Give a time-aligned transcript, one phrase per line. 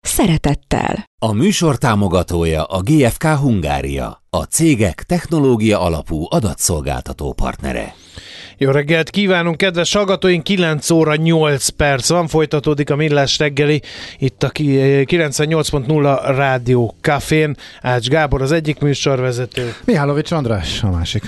[0.00, 1.04] szeretettel.
[1.18, 7.94] A műsor támogatója a GFK Hungária, a cégek technológia alapú adatszolgáltató partnere.
[8.58, 10.42] Jó reggelt kívánunk, kedves hallgatóink!
[10.42, 13.82] 9 óra 8 perc van, folytatódik a Millás reggeli
[14.18, 17.56] itt a 98.0 Rádió Cafén.
[17.82, 19.74] Ács Gábor az egyik műsorvezető.
[19.84, 21.22] Mihálovics András a másik.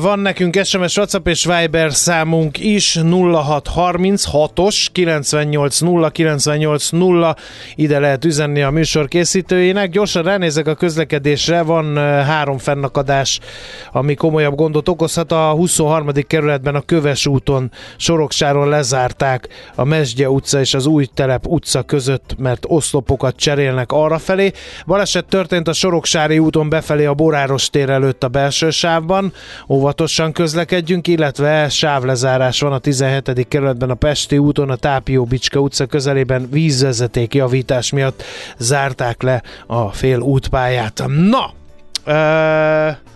[0.00, 7.36] Van nekünk SMS, WhatsApp és Viber számunk is 0636-os 980 980
[7.74, 9.90] ide lehet üzenni a műsor készítőjének.
[9.90, 13.40] Gyorsan ránézek a közlekedésre, van három fennakadás,
[13.92, 15.32] ami komolyabb gondot okozhat.
[15.32, 16.08] A 23.
[16.26, 22.34] kerületben a Köves úton Soroksáron lezárták a Mesdje utca és az Új Telep utca között,
[22.38, 24.52] mert oszlopokat cserélnek arra felé.
[24.86, 29.32] Baleset történt a Soroksári úton befelé a Boráros tér előtt a belső sávban
[29.68, 33.48] óvatosan közlekedjünk, illetve sávlezárás van a 17.
[33.48, 38.22] kerületben a Pesti úton, a Tápió Bicska utca közelében vízvezeték javítás miatt
[38.58, 41.02] zárták le a fél útpályát.
[41.06, 41.52] Na!
[42.04, 43.08] Ö-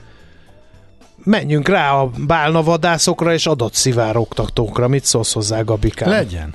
[1.25, 4.89] menjünk rá a bálnavadászokra és adatszivárogtatókra.
[4.89, 6.09] Mit szólsz hozzá, Gabikán?
[6.09, 6.55] Legyen.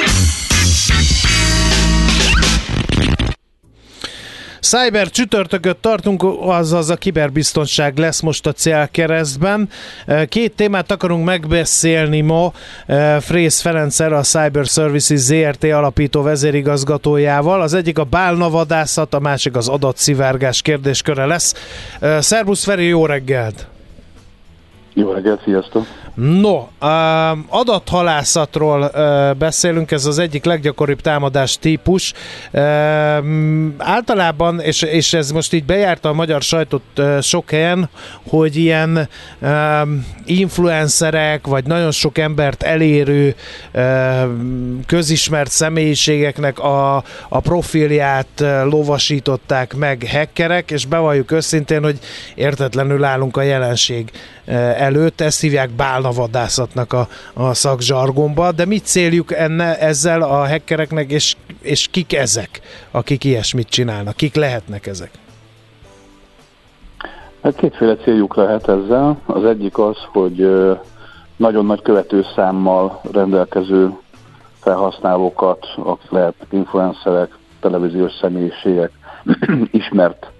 [4.61, 9.69] Cyber csütörtököt tartunk, azaz a kiberbiztonság lesz most a célkeresztben.
[10.27, 12.53] Két témát akarunk megbeszélni ma
[13.19, 17.61] Frész Ferencer, a Cyber Services ZRT alapító vezérigazgatójával.
[17.61, 21.53] Az egyik a bálnavadászat, a másik az adatszivárgás kérdésköre lesz.
[22.19, 23.70] Szervusz Feri, jó reggelt!
[24.93, 25.85] Jó reggelt, sziasztok!
[26.15, 26.67] No,
[27.49, 28.91] adathalászatról
[29.37, 32.13] beszélünk, ez az egyik leggyakoribb támadás típus.
[33.77, 36.81] Általában, és, és ez most így bejárta a magyar sajtot
[37.21, 37.89] sok helyen,
[38.29, 39.07] hogy ilyen
[40.25, 43.35] influencerek, vagy nagyon sok embert elérő
[44.85, 46.95] közismert személyiségeknek a,
[47.29, 51.99] a profilját lovasították meg hackerek, és bevalljuk őszintén, hogy
[52.35, 54.11] értetlenül állunk a jelenség
[54.57, 61.35] előtt, ezt hívják bálnavadászatnak a, a szakzsargomba, de mit céljuk enne, ezzel a hackereknek, és,
[61.61, 64.15] és kik ezek, akik ilyesmit csinálnak?
[64.15, 65.11] Kik lehetnek ezek?
[67.43, 69.17] Hát kétféle céljuk lehet ezzel.
[69.25, 70.49] Az egyik az, hogy
[71.35, 73.97] nagyon nagy követőszámmal rendelkező
[74.59, 78.91] felhasználókat, akik lehet influencerek, televíziós személyiségek,
[79.71, 80.31] ismert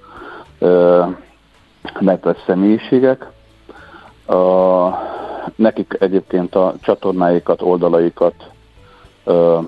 [2.00, 3.28] megvett személyiségek,
[4.32, 5.00] a,
[5.56, 8.34] nekik egyébként a csatornáikat, oldalaikat
[9.24, 9.60] ö,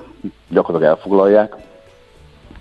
[0.50, 1.56] gyakorlatilag elfoglalják,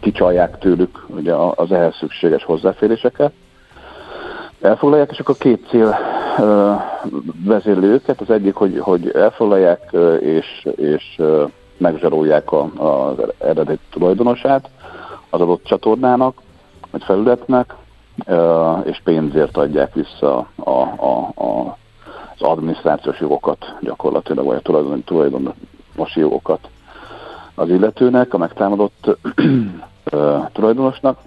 [0.01, 3.33] kicsalják tőlük ugye az ehhez szükséges hozzáféréseket,
[4.61, 5.97] elfoglalják, és akkor két cél
[6.39, 6.73] ö,
[7.45, 8.21] vezérli őket.
[8.21, 11.21] Az egyik, hogy, hogy elfoglalják és, és
[11.77, 14.69] megzsarolják a, az eredeti tulajdonosát
[15.31, 16.41] az adott csatornának,
[16.91, 17.75] vagy felületnek,
[18.85, 21.32] és pénzért adják vissza a, a,
[22.43, 26.69] adminisztrációs jogokat gyakorlatilag, vagy a tulajdon, tulajdonosi jogokat
[27.55, 29.17] az illetőnek, a megtámadott
[30.53, 31.19] tulajdonosnak,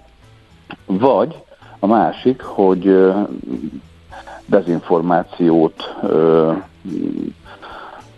[0.86, 1.42] vagy
[1.78, 3.12] a másik, hogy
[4.46, 5.94] dezinformációt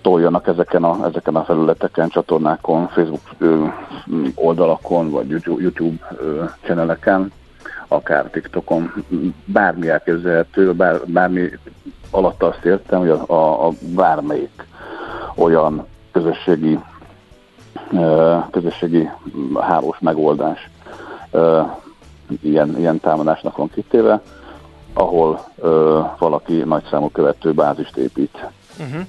[0.00, 3.20] toljanak ezeken a, ezeken a felületeken, csatornákon, Facebook
[4.34, 6.16] oldalakon, vagy YouTube, YouTube
[6.62, 7.32] channeleken,
[7.88, 9.04] akár TikTokon,
[9.44, 11.50] bármi elképzelhető, bár, bármi
[12.10, 14.66] alatt azt értem, hogy a, a, a bármelyik
[15.34, 16.78] olyan közösségi
[18.50, 19.08] közösségi
[19.60, 20.70] hálós megoldás
[22.42, 24.20] ilyen, ilyen támadásnak van kitéve,
[24.92, 25.44] ahol
[26.18, 28.46] valaki nagyszámú követő bázist épít.
[28.78, 29.00] Uh-huh.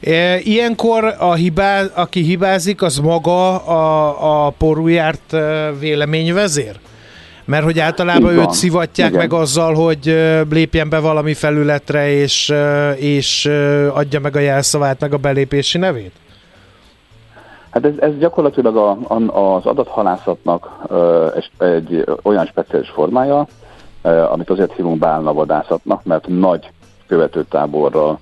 [0.00, 5.36] E, ilyenkor a hibá, aki hibázik, az maga a, a porújárt
[5.78, 6.78] véleményvezér?
[7.44, 9.20] Mert hogy általában őt szivatják Igen.
[9.20, 10.04] meg azzal, hogy
[10.50, 12.54] lépjen be valami felületre, és,
[12.96, 13.50] és
[13.94, 16.12] adja meg a jelszavát, meg a belépési nevét?
[17.70, 20.70] Hát ez, ez gyakorlatilag a, a, az adathalászatnak
[21.34, 23.46] egy, egy olyan speciális formája,
[24.30, 26.70] amit azért hívunk bálnavadászatnak, mert nagy
[27.06, 28.18] követőtáborral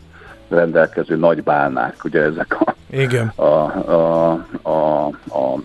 [0.48, 3.32] rendelkező nagy bálnák, ugye ezek a, Igen.
[3.36, 4.30] a, a,
[4.62, 5.60] a, a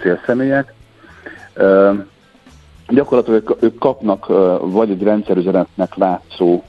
[0.00, 0.74] célszemélyek.
[2.90, 4.26] Gyakorlatilag ők, kapnak
[4.60, 6.62] vagy egy rendszerüzenetnek látszó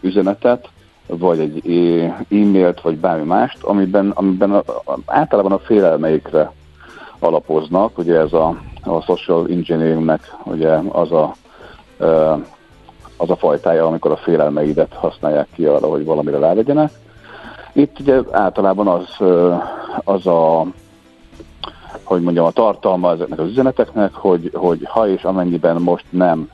[0.00, 0.68] üzenetet,
[1.06, 1.62] vagy egy
[2.30, 4.62] e-mailt, vagy bármi mást, amiben, amiben a,
[5.06, 6.52] általában a félelmeikre
[7.18, 11.34] alapoznak, ugye ez a, a social engineeringnek ugye az a
[13.20, 16.90] az a fajtája, amikor a félelmeidet használják ki arra, hogy valamire rávegyenek.
[17.72, 19.28] Itt ugye általában az,
[20.04, 20.66] az a
[22.08, 26.50] hogy mondjam, a tartalma ezeknek az üzeneteknek, hogy, hogy ha és amennyiben most nem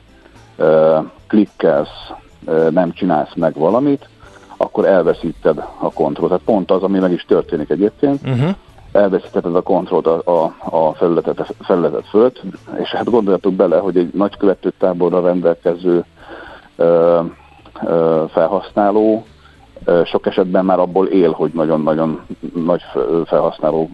[0.57, 0.97] uh,
[1.27, 2.11] klikkelsz,
[2.45, 4.09] uh, nem csinálsz meg valamit,
[4.57, 6.31] akkor elveszíted a kontrollt.
[6.31, 8.21] Tehát pont az, ami meg is történik egyébként.
[8.27, 8.49] Uh-huh.
[8.91, 12.41] Elveszítetted a kontrollt a, a, a felületet, felületet fölött,
[12.81, 16.05] és hát gondoljatok bele, hogy egy nagy követőtáborra rendelkező
[16.75, 17.19] ö,
[17.85, 19.34] ö, felhasználó ö,
[20.05, 22.21] sok esetben már abból él, hogy nagyon-nagyon
[22.55, 22.81] nagy
[23.25, 23.89] felhasználó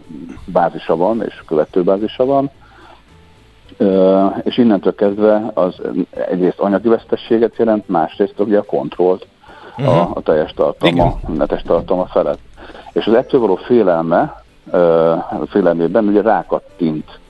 [0.46, 2.50] bázisa van, és követőbázisa van,
[3.76, 5.74] ö, és innentől kezdve az
[6.10, 9.26] egyrészt anyagi vesztességet jelent, másrészt ugye a kontrollt
[9.78, 9.96] uh-huh.
[9.96, 12.40] a, a teljes tartalma, a netes tartalma felett.
[12.92, 14.42] És az ettől való félelme,
[15.46, 17.20] félelmében ugye rákattint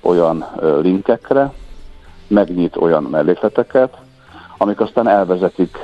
[0.00, 0.44] olyan
[0.80, 1.52] linkekre,
[2.26, 3.96] megnyit olyan mellékleteket,
[4.58, 5.78] amik aztán elvezetik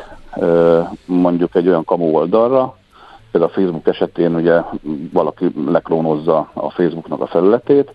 [1.04, 2.76] mondjuk egy olyan kamu oldalra,
[3.30, 4.62] például a Facebook esetén ugye
[5.12, 7.92] valaki leklónozza a Facebooknak a felületét,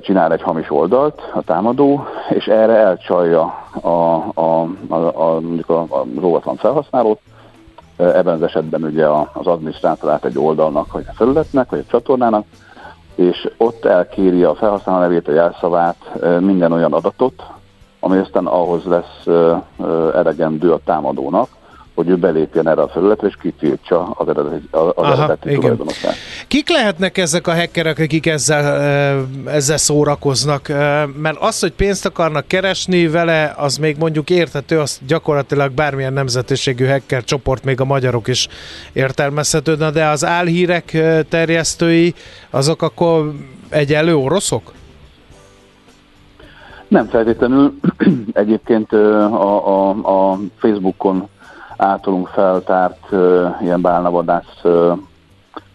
[0.00, 3.42] csinál egy hamis oldalt a támadó, és erre elcsalja
[3.80, 3.88] a,
[4.34, 7.20] a, a, a, mondjuk a, a róvatlan felhasználót,
[7.96, 12.44] ebben az esetben ugye az adminisztrátorát egy oldalnak, vagy a felületnek, vagy a csatornának,
[13.14, 15.96] és ott elkéri a felhasználó nevét, a jelszavát,
[16.40, 17.42] minden olyan adatot,
[18.04, 19.26] ami aztán ahhoz lesz
[20.14, 21.48] elegendő a támadónak,
[21.94, 26.14] hogy ő belépjen erre a felületre, és kitiltsa az eredeti, az Aha, eredeti tulajdonosát.
[26.48, 30.68] Kik lehetnek ezek a hackerek, akik ezzel, ezzel szórakoznak?
[31.16, 36.86] Mert az, hogy pénzt akarnak keresni vele, az még mondjuk érthető, az gyakorlatilag bármilyen nemzetiségű
[36.86, 38.48] hacker csoport, még a magyarok is
[38.92, 40.96] értelmezhető, de az álhírek
[41.28, 42.14] terjesztői,
[42.50, 43.32] azok akkor
[43.68, 44.72] egyelő oroszok?
[46.88, 47.78] Nem feltétlenül.
[48.32, 51.28] Egyébként a, a, a Facebookon
[51.76, 53.12] általunk feltárt
[53.60, 54.62] ilyen bálnavadász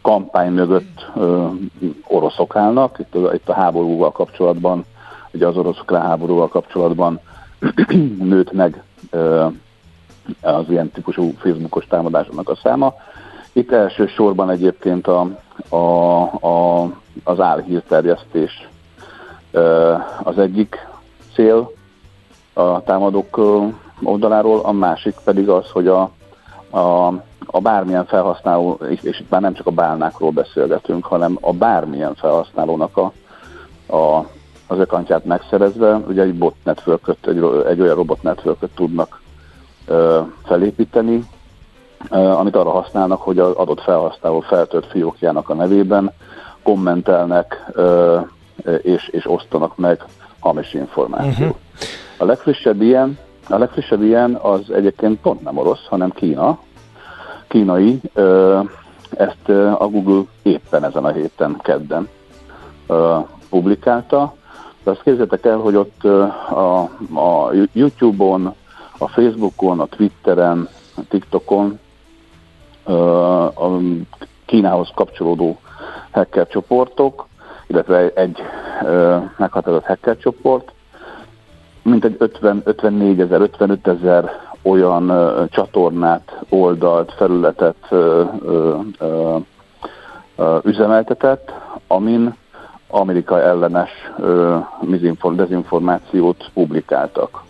[0.02, 1.12] kampány mögött
[2.08, 3.00] oroszok állnak.
[3.00, 4.86] Itt, itt a háborúval kapcsolatban,
[5.32, 7.20] ugye az oroszok háborúval kapcsolatban
[8.32, 8.84] nőtt meg
[10.42, 12.94] az ilyen típusú Facebookos támadásoknak a száma.
[13.54, 15.28] Itt elsősorban egyébként a,
[15.70, 16.92] a, a,
[17.24, 18.68] az álhírterjesztés
[20.24, 20.88] az egyik
[21.40, 21.72] cél
[22.54, 23.40] a támadók
[24.04, 26.10] oldaláról, a másik pedig az, hogy a,
[26.70, 27.08] a,
[27.46, 32.98] a bármilyen felhasználó, és, itt már nem csak a bálnákról beszélgetünk, hanem a bármilyen felhasználónak
[32.98, 33.12] a,
[33.96, 34.28] a,
[34.68, 39.22] az ökantját megszerezve, ugye egy bot network egy, egy olyan robot network tudnak
[39.86, 41.24] ö, felépíteni,
[42.10, 46.12] ö, amit arra használnak, hogy az adott felhasználó feltört fiókjának a nevében
[46.64, 48.20] kommentelnek ö,
[48.82, 50.04] és, és osztanak meg
[50.40, 51.46] hamis információ.
[51.46, 51.58] Uh-huh.
[52.18, 53.18] A legfrissebb ilyen,
[53.50, 56.60] a legfrissebb ilyen az egyébként pont nem orosz, hanem Kína.
[57.48, 58.02] Kínai,
[59.10, 62.10] ezt a Google éppen ezen a héten, kedden
[63.50, 64.34] publikálta.
[64.84, 66.80] De azt képzeljétek el, hogy ott a,
[67.14, 68.56] a YouTube-on,
[68.98, 71.80] a Facebookon, a Twitteren, a TikTokon
[73.56, 73.68] a
[74.46, 75.60] Kínához kapcsolódó
[76.12, 77.28] hacker csoportok
[77.70, 78.40] illetve egy
[78.84, 80.72] ö, meghatározott hacker csoport,
[81.84, 89.38] mint egy 50, 54 ezer, 55 ezer olyan ö, csatornát, oldalt, felületet ö, ö, ö,
[90.64, 91.54] üzemeltetett,
[91.88, 92.36] amin
[92.88, 94.58] Amerika ellenes ö,
[95.36, 97.44] dezinformációt publikáltak.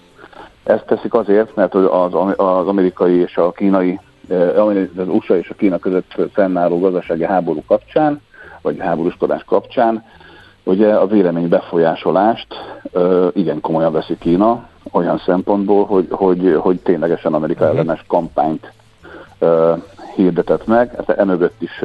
[0.63, 3.99] Ezt teszik azért, mert az, az amerikai és a kínai,
[4.97, 8.21] az USA és a Kína között fennálló gazdasági háború kapcsán
[8.61, 10.03] vagy háborúskodás kapcsán,
[10.63, 12.47] ugye a vélemény befolyásolást
[12.91, 17.79] ö, igen komolyan veszi Kína, olyan szempontból, hogy, hogy, hogy ténylegesen Amerika uh-huh.
[17.79, 18.71] ellenes kampányt
[19.39, 19.73] ö,
[20.15, 21.83] hirdetett meg, ez emögött is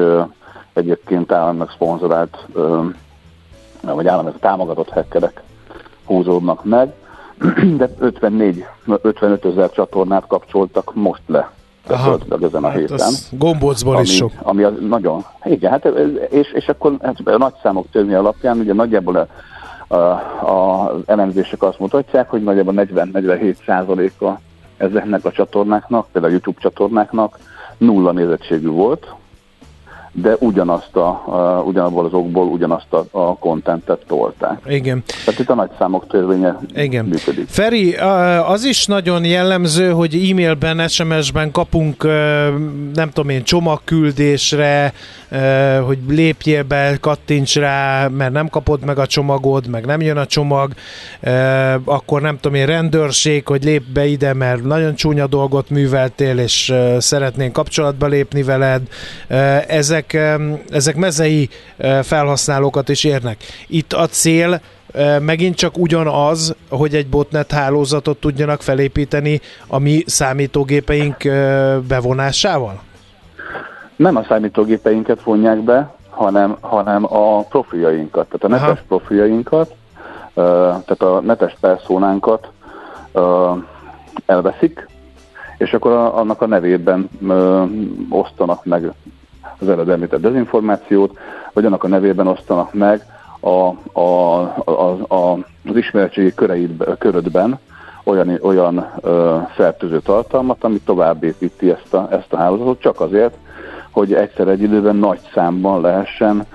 [0.72, 2.46] egyébként államnak szponzorált,
[3.80, 5.42] vagy államnak támogatott hekkerek
[6.04, 6.92] húzódnak meg,
[7.78, 8.66] de 54,
[9.02, 11.50] 55 ezer csatornát kapcsoltak most le
[11.86, 13.12] Aha, ezen a hát héten.
[13.30, 14.32] Gombócból is sok.
[14.42, 15.84] Ami az nagyon, igen, hát
[16.30, 19.26] és, és akkor hát a nagy számok törni alapján ugye nagyjából a,
[19.94, 24.40] a, a, az elemzések azt mutatják, hogy nagyjából 40-47 százaléka
[24.76, 27.38] ezeknek a csatornáknak, például a YouTube csatornáknak
[27.78, 29.14] nulla nézettségű volt,
[30.16, 34.60] de ugyanazt a, uh, ugyanabból az okból ugyanazt a, a kontentet tolták.
[34.66, 35.02] Igen.
[35.24, 37.04] Tehát itt a nagy számok törvénye Igen.
[37.04, 37.48] működik.
[37.48, 37.94] Feri,
[38.46, 42.02] az is nagyon jellemző, hogy e-mailben, SMS-ben kapunk
[42.94, 44.92] nem tudom én, csomagküldésre,
[45.86, 50.26] hogy lépjél be, kattints rá, mert nem kapod meg a csomagod, meg nem jön a
[50.26, 50.72] csomag,
[51.84, 56.74] akkor nem tudom én, rendőrség, hogy lép be ide, mert nagyon csúnya dolgot műveltél, és
[56.98, 58.82] szeretnénk kapcsolatba lépni veled.
[59.66, 60.03] Ezek,
[60.68, 61.48] ezek mezei
[62.02, 63.36] felhasználókat is érnek.
[63.66, 64.60] Itt a cél
[65.20, 71.16] megint csak ugyanaz, hogy egy botnet hálózatot tudjanak felépíteni a mi számítógépeink
[71.88, 72.80] bevonásával?
[73.96, 78.86] nem a számítógépeinket vonják be, hanem, hanem a profiainkat, tehát a netes Aha.
[78.88, 79.74] profiainkat,
[80.34, 82.48] tehát a netes perszónánkat
[84.26, 84.88] elveszik,
[85.58, 87.08] és akkor annak a nevében
[88.08, 88.92] osztanak meg
[89.58, 91.18] az előbb említett dezinformációt,
[91.52, 93.04] vagy annak a nevében osztanak meg
[93.40, 95.32] a, a, a, a,
[95.68, 97.58] az ismeretségi köreid, körödben
[98.04, 103.36] olyan, olyan ö, fertőző tartalmat, ami tovább építi ezt a, ezt a hálózatot, csak azért,
[103.90, 106.46] hogy egyszer egy időben nagy számban lehessen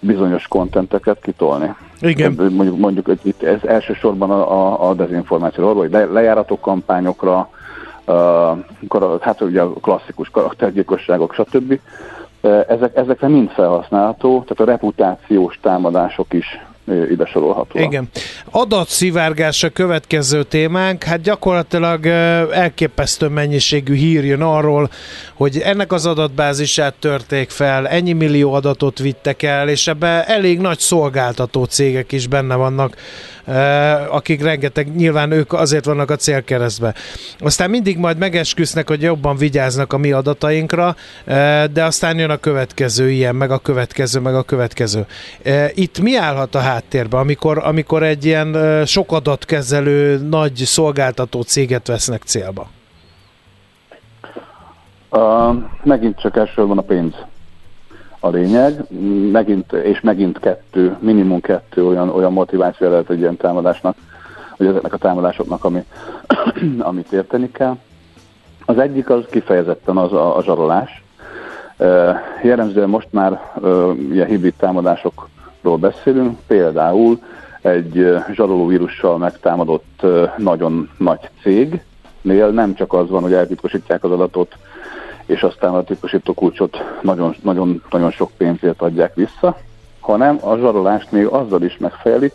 [0.00, 1.74] bizonyos kontenteket kitolni.
[2.00, 2.32] Igen.
[2.32, 7.48] Mondjuk, mondjuk itt ez elsősorban a, a, a dezinformációról, vagy le, lejáratok kampányokra,
[8.06, 11.80] uh, hát ugye a klasszikus karaktergyilkosságok, stb.
[12.68, 16.46] Ezek, ezekre mind felhasználható, tehát a reputációs támadások is
[17.10, 17.78] ide sorolható.
[17.78, 18.08] Igen.
[18.50, 21.02] Adatszivárgás a következő témánk.
[21.02, 22.06] Hát gyakorlatilag
[22.52, 24.90] elképesztő mennyiségű hír jön arról,
[25.34, 30.78] hogy ennek az adatbázisát törték fel, ennyi millió adatot vittek el, és ebbe elég nagy
[30.78, 32.96] szolgáltató cégek is benne vannak,
[34.10, 36.94] akik rengeteg, nyilván ők azért vannak a célkeresztbe.
[37.38, 40.96] Aztán mindig majd megesküsznek, hogy jobban vigyáznak a mi adatainkra,
[41.72, 45.06] de aztán jön a következő ilyen, meg a következő, meg a következő.
[45.74, 52.22] Itt mi állhat a háttérben, amikor, amikor egy ilyen sok adatkezelő nagy szolgáltató céget vesznek
[52.22, 52.68] célba?
[55.10, 57.14] Uh, megint csak elsősorban a pénz
[58.24, 58.84] a lényeg,
[59.32, 63.96] megint, és megint kettő, minimum kettő olyan, olyan motiváció lehet egy ilyen támadásnak,
[64.56, 65.84] vagy ezeknek a támadásoknak, ami,
[66.78, 67.76] amit érteni kell.
[68.64, 71.02] Az egyik az kifejezetten az a, a zsarolás.
[72.42, 73.40] Jellemzően most már
[74.10, 77.18] ilyen hibrid támadásokról beszélünk, például
[77.60, 84.56] egy zsaroló vírussal megtámadott nagyon nagy cégnél nem csak az van, hogy eltitkosítják az adatot,
[85.26, 89.56] és aztán a titkosító kulcsot nagyon, nagyon, nagyon sok pénzért adják vissza,
[90.00, 92.32] hanem a zsarolást még azzal is megfejelik,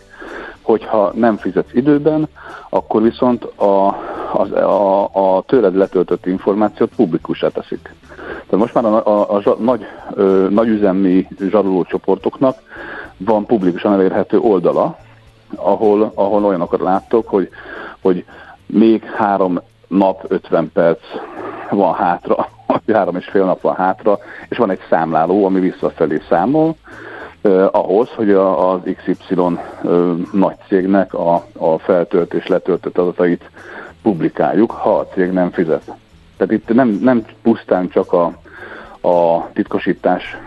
[0.62, 2.28] hogyha nem fizetsz időben,
[2.70, 3.88] akkor viszont a,
[4.34, 7.94] a, a, a tőled letöltött információt publikussá teszik.
[8.16, 12.58] Tehát most már a, a, a, a nagy, ö, nagyüzemi zsaroló csoportoknak
[13.18, 14.98] van publikusan elérhető oldala,
[15.56, 17.50] ahol, ahol olyanokat láttok, hogy,
[18.02, 18.26] hogy
[18.66, 21.00] még három nap, 50 perc
[21.70, 22.50] van hátra,
[22.94, 24.18] három és fél nap van hátra,
[24.50, 26.76] és van egy számláló, ami visszafelé számol,
[27.42, 29.92] eh, ahhoz, hogy a, az XY eh,
[30.32, 33.50] nagy cégnek a, a feltölt és letöltött adatait
[34.02, 35.92] publikáljuk, ha a cég nem fizet.
[36.38, 38.24] Tehát itt nem, nem pusztán csak a,
[39.08, 40.38] a titkosítás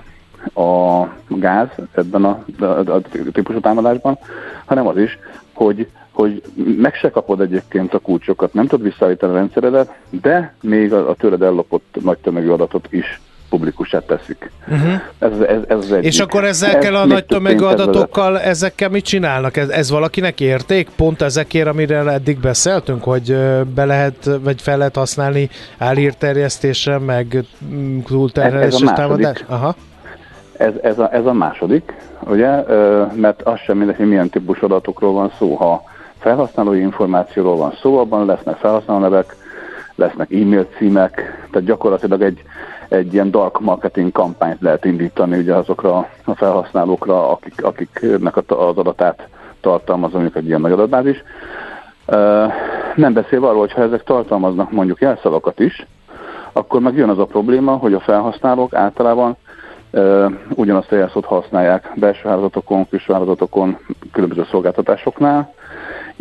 [0.55, 3.01] a gáz ebben a, a, a
[3.33, 4.19] típusú támadásban,
[4.65, 5.19] hanem az is,
[5.53, 5.89] hogy,
[6.23, 6.43] hogy
[6.77, 11.15] meg se kapod egyébként a kulcsokat, nem tudod visszaállítani a rendszeredet, de még a, a
[11.15, 14.51] tőled ellopott nagy tömegű adatot is publikussá teszik.
[14.69, 14.93] Uh-huh.
[15.19, 19.57] Ez, ez, ez az És akkor ezekkel ez a nagy tömegű adatokkal, ezekkel mit csinálnak?
[19.57, 20.89] Ez, ez valakinek érték?
[20.97, 23.37] Pont ezekért, amire eddig beszéltünk, hogy
[23.75, 25.49] be lehet, vagy fel lehet használni
[25.79, 29.45] álhírterjesztésre, meg mm, túlterhelésre támadás?
[29.49, 29.75] Aha.
[30.57, 31.95] Ez, ez, a, ez a második,
[32.27, 32.51] ugye,
[33.15, 35.55] mert az sem mindegy, hogy milyen típus adatokról van szó.
[35.55, 35.83] Ha
[36.23, 39.37] felhasználói információról van szó, abban lesznek felhasználónevek,
[39.95, 41.15] lesznek e-mail címek,
[41.51, 42.43] tehát gyakorlatilag egy,
[42.89, 48.45] egy ilyen dark marketing kampányt lehet indítani ugye azokra a felhasználókra, akik, akiknek az
[48.77, 49.29] adatát
[49.61, 51.23] tartalmaz mondjuk egy ilyen nagy adatbázis.
[52.95, 55.87] Nem beszélve arról, hogy ha ezek tartalmaznak mondjuk jelszavakat is,
[56.53, 59.37] akkor meg jön az a probléma, hogy a felhasználók általában
[60.55, 63.79] ugyanazt a jelszót használják belső hálózatokon, külső hálózatokon,
[64.13, 65.55] különböző szolgáltatásoknál,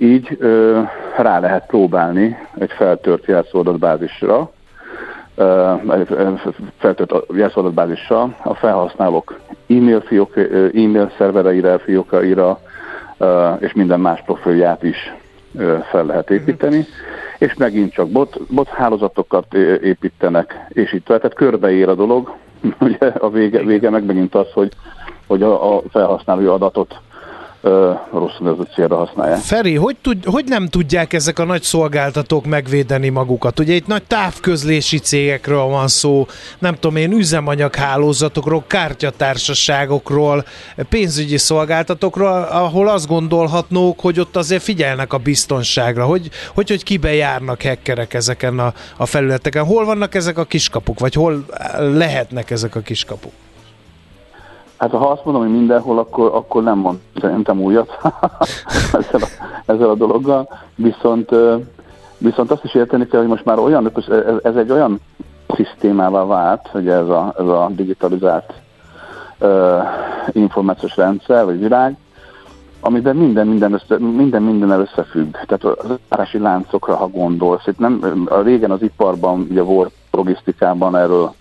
[0.01, 4.51] így uh, rá lehet próbálni egy feltört jelszóadatbázisra,
[6.77, 9.39] feltört jelszóadatbázissal a felhasználók
[9.69, 10.37] e-mail, fiók,
[10.73, 12.59] e-mail szervereire, fiókaira
[13.59, 15.13] és minden más profilját is
[15.89, 16.93] fel lehet építeni, uh-huh.
[17.37, 22.35] és megint csak bot, bot hálózatokat építenek, és itt tehát körbeér a dolog,
[22.79, 24.71] ugye a vége, vége meg megint az, hogy,
[25.27, 26.99] hogy a, a felhasználói adatot
[28.11, 29.39] rosszul ez a célra használják.
[29.39, 33.59] Feri, hogy, tud, hogy nem tudják ezek a nagy szolgáltatók megvédeni magukat?
[33.59, 36.27] Ugye itt nagy távközlési cégekről van szó,
[36.59, 40.45] nem tudom én, üzemanyaghálózatokról, kártyatársaságokról,
[40.89, 47.13] pénzügyi szolgáltatókról, ahol azt gondolhatnók, hogy ott azért figyelnek a biztonságra, hogy hogy, hogy kibe
[47.13, 49.65] járnak hackerek ezeken a, a felületeken.
[49.65, 51.45] Hol vannak ezek a kiskapuk, vagy hol
[51.77, 53.31] lehetnek ezek a kiskapuk?
[54.81, 57.97] Hát ha azt mondom, hogy mindenhol, akkor, akkor nem mond szerintem újat
[58.99, 59.27] ezzel, a,
[59.65, 61.29] ezzel a dologgal, viszont,
[62.17, 64.99] viszont azt is érteni kell, hogy most már olyan, ez, ez egy olyan
[65.47, 68.53] szisztémává vált, hogy ez a, ez a digitalizált
[69.39, 69.83] uh,
[70.31, 71.97] információs rendszer, vagy világ,
[72.79, 75.31] amiben minden minden, össze, minden minden összefügg.
[75.31, 77.67] Tehát az árási láncokra, ha gondolsz.
[77.67, 81.33] Itt nem, a régen az iparban, ugye volt logisztikában erről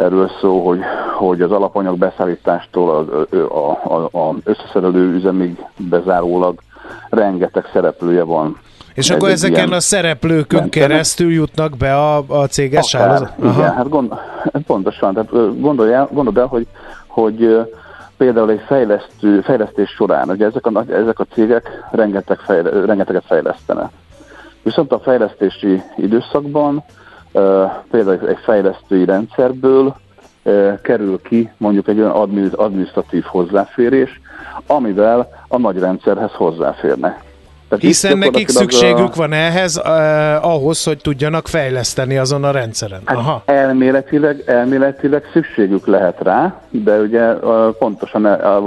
[0.00, 0.80] erről szó, hogy,
[1.18, 6.60] hogy az alapanyag beszállítástól az a, a, a összeszerelő üzemig bezárólag
[7.08, 8.58] rengeteg szereplője van.
[8.94, 10.88] És Ez akkor ezeken a szereplőkön rendszerek.
[10.88, 13.32] keresztül jutnak be a, a céges hálózat?
[13.38, 14.12] Igen, hát gond,
[14.66, 15.14] pontosan.
[15.14, 16.66] Tehát gondolj el, gondold el hogy,
[17.06, 17.66] hogy
[18.16, 23.90] például egy fejlesztő, fejlesztés során, ugye ezek a, ezek a cégek rengeteg fejle, rengeteget fejlesztenek.
[24.62, 26.84] Viszont a fejlesztési időszakban
[27.90, 29.96] például egy fejlesztői rendszerből
[30.82, 34.20] kerül ki mondjuk egy olyan adminisztratív hozzáférés,
[34.66, 37.28] amivel a nagy rendszerhez hozzáférnek.
[37.70, 39.16] Tehát Hiszen nekik szükségük a...
[39.16, 43.00] van ehhez, eh, ahhoz, hogy tudjanak fejleszteni azon a rendszeren.
[43.04, 43.42] Hát Aha.
[43.44, 47.32] Elméletileg, elméletileg szükségük lehet rá, de ugye
[47.78, 48.24] pontosan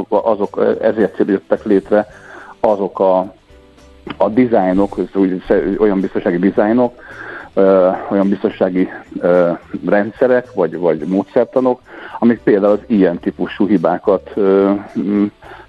[0.09, 2.07] azok, ezért jöttek létre
[2.59, 3.33] azok a,
[4.17, 4.97] a dizájnok,
[5.77, 6.93] olyan biztonsági dizájnok,
[8.09, 8.89] olyan biztonsági
[9.85, 11.81] rendszerek, vagy, vagy módszertanok,
[12.19, 14.33] amik például az ilyen típusú hibákat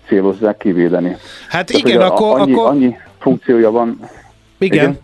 [0.08, 1.16] célozzák kivédeni.
[1.48, 2.66] Hát Tehát, igen, akkor, annyi, akkor...
[2.66, 3.98] annyi funkciója van.
[4.58, 4.78] Igen.
[4.78, 4.98] igen?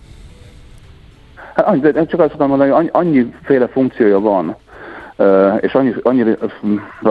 [1.55, 4.57] Hát annyi, de csak azt akarom mondani, hogy annyi, féle funkciója van,
[5.61, 6.37] és annyi, annyira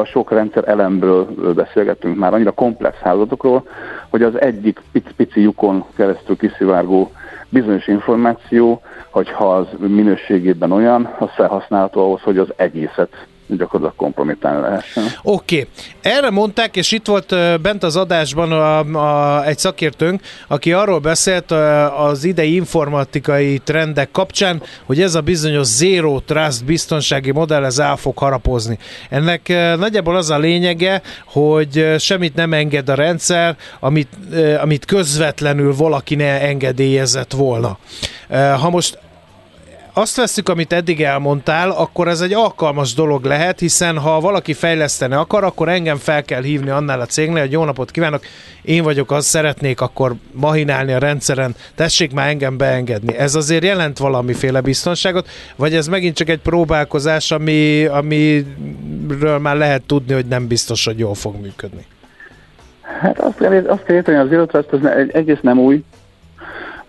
[0.06, 3.68] sok rendszer elemből beszélgetünk már, annyira komplex hálózatokról,
[4.10, 4.82] hogy az egyik
[5.16, 7.12] pici lyukon keresztül kiszivárgó
[7.50, 15.04] bizonyos információ, hogyha az minőségében olyan, az felhasználható ahhoz, hogy az egészet gyakorlatilag kompromittálni lehessen.
[15.24, 16.14] Oké, okay.
[16.14, 21.52] erre mondták, és itt volt bent az adásban a, a, egy szakértőnk, aki arról beszélt
[21.98, 27.96] az idei informatikai trendek kapcsán, hogy ez a bizonyos Zero Trust biztonsági modell, ez el
[27.96, 28.78] fog harapozni.
[29.10, 34.10] Ennek nagyjából az a lényege, hogy semmit nem enged a rendszer, amit,
[34.62, 37.78] amit közvetlenül valaki ne engedélyezett volna.
[38.30, 39.00] Ha most
[39.94, 45.14] azt veszük, amit eddig elmondtál, akkor ez egy alkalmas dolog lehet, hiszen ha valaki fejleszteni
[45.14, 48.22] akar, akkor engem fel kell hívni annál a cégnél, hogy jó napot kívánok,
[48.62, 53.18] én vagyok az, szeretnék akkor mahinálni a rendszeren, tessék már engem beengedni.
[53.18, 59.82] Ez azért jelent valamiféle biztonságot, vagy ez megint csak egy próbálkozás, ami, amiről már lehet
[59.82, 61.86] tudni, hogy nem biztos, hogy jól fog működni?
[63.02, 64.80] Hát azt kell, azt kell érteni, az Trust az
[65.12, 65.84] egész nem új,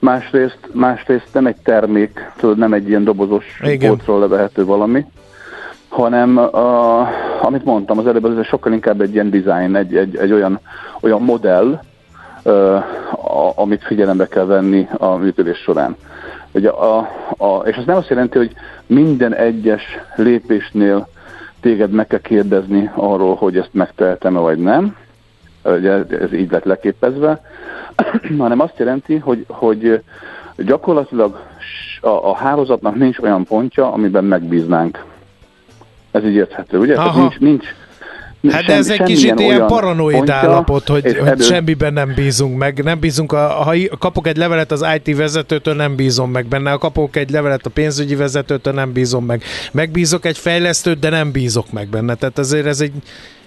[0.00, 5.06] másrészt, másrészt nem egy termék, tudod, nem egy ilyen dobozos polcról levehető valami,
[5.88, 7.00] hanem a,
[7.42, 10.60] amit mondtam az előbb, ez sokkal inkább egy ilyen design, egy, egy, egy olyan,
[11.00, 11.80] olyan modell,
[12.44, 12.74] uh,
[13.12, 15.96] a, amit figyelembe kell venni a működés során.
[16.52, 18.52] Ugye a, a, és ez nem azt jelenti, hogy
[18.86, 19.82] minden egyes
[20.16, 21.08] lépésnél
[21.60, 24.96] téged meg kell kérdezni arról, hogy ezt megtehetem-e vagy nem.
[25.62, 27.40] Ugye ez így lett leképezve,
[28.38, 30.02] hanem azt jelenti, hogy, hogy
[30.56, 31.40] gyakorlatilag
[32.00, 35.04] a, a hálózatnak nincs olyan pontja, amiben megbíznánk.
[36.10, 36.94] Ez így érthető, ugye?
[36.94, 37.64] Tehát nincs, nincs,
[38.48, 41.42] Hát de ez egy kicsit ilyen paranoid állapot, hogy, hogy elő...
[41.42, 42.82] semmiben nem bízunk meg.
[42.84, 46.70] Nem bízunk, a, ha kapok egy levelet az IT vezetőtől, nem bízom meg benne.
[46.70, 49.42] Ha kapok egy levelet a pénzügyi vezetőtől, nem bízom meg.
[49.72, 52.14] Megbízok egy fejlesztőt, de nem bízok meg benne.
[52.14, 52.92] Tehát ezért ez, egy,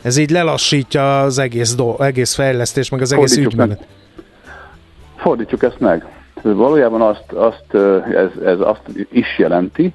[0.04, 3.80] ez így lelassítja az egész, do, egész fejlesztés, meg az egész ügymenet.
[3.80, 3.88] Meg
[5.24, 6.06] fordítsuk ezt meg.
[6.42, 7.74] Valójában azt, azt
[8.14, 9.94] ez, ez azt is jelenti,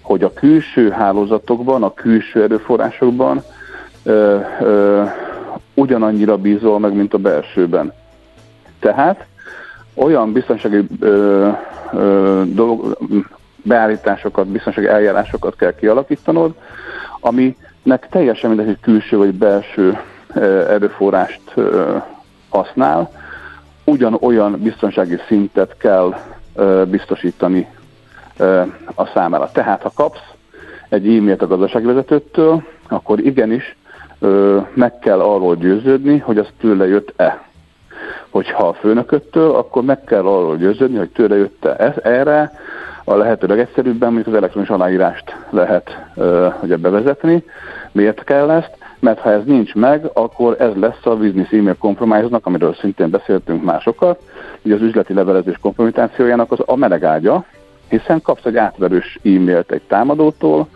[0.00, 3.42] hogy a külső hálózatokban, a külső erőforrásokban
[4.02, 5.02] ö, ö,
[5.74, 7.92] ugyanannyira bízol meg, mint a belsőben.
[8.80, 9.26] Tehát
[9.94, 11.48] olyan biztonsági ö,
[11.92, 12.98] ö, dolog,
[13.62, 16.54] beállításokat, biztonsági eljárásokat kell kialakítanod,
[17.84, 19.98] aminek teljesen mindegy, hogy külső vagy belső
[20.68, 21.54] erőforrást
[22.48, 23.10] használ,
[23.84, 26.14] ugyanolyan biztonsági szintet kell
[26.86, 27.68] biztosítani
[28.94, 29.50] a számára.
[29.52, 30.30] Tehát, ha kapsz
[30.88, 33.76] egy e-mailt a gazdasági vezetőtől, akkor igenis
[34.74, 37.42] meg kell arról győződni, hogy az tőle jött-e.
[38.30, 41.94] Hogyha a főnököttől, akkor meg kell arról győződni, hogy tőle jött-e.
[42.02, 42.52] Erre
[43.04, 46.06] a lehető legegyszerűbben mondjuk az elektronikus aláírást lehet
[46.62, 47.44] ugye bevezetni.
[47.92, 48.70] Miért kell ezt?
[48.98, 53.64] Mert ha ez nincs meg, akkor ez lesz a business email compromise-nak, amiről szintén beszéltünk
[53.64, 54.20] másokat,
[54.62, 57.44] ugye az üzleti levelezés kompromitációjának az a melegágya,
[57.88, 60.66] hiszen kapsz egy átverős e-mailt egy támadótól,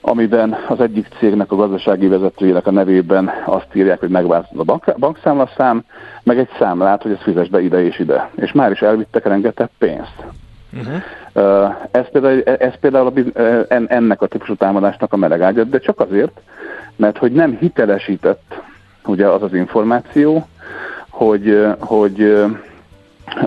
[0.00, 4.98] amiben az egyik cégnek a gazdasági vezetőjének a nevében azt írják, hogy megváltozott a bank,
[4.98, 5.84] bankszámlaszám,
[6.22, 8.30] meg egy számlát, hogy ezt fizes be ide és ide.
[8.34, 10.24] És már is elvittek rengeteg pénzt.
[10.76, 11.74] Uh-huh.
[11.90, 13.42] Ez például, ez például a,
[13.88, 16.40] ennek a típusú támadásnak a melegágya, de csak azért,
[16.96, 18.62] mert hogy nem hitelesített
[19.06, 20.46] ugye az az információ,
[21.08, 22.22] hogy, hogy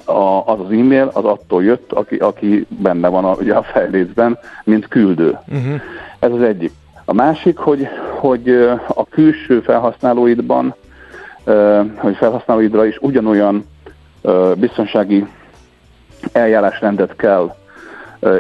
[0.06, 4.38] a, az az e-mail az attól jött, aki, aki benne van a, ugye a fejlécben,
[4.64, 5.38] mint küldő.
[5.48, 5.82] Uh-huh.
[6.20, 6.72] Ez az egyik.
[7.06, 7.88] A másik, hogy,
[8.20, 8.50] hogy
[8.88, 10.76] a külső felhasználóidban,
[11.96, 13.66] hogy felhasználóidra is ugyanolyan
[14.56, 15.28] biztonsági
[16.32, 17.56] eljárásrendet kell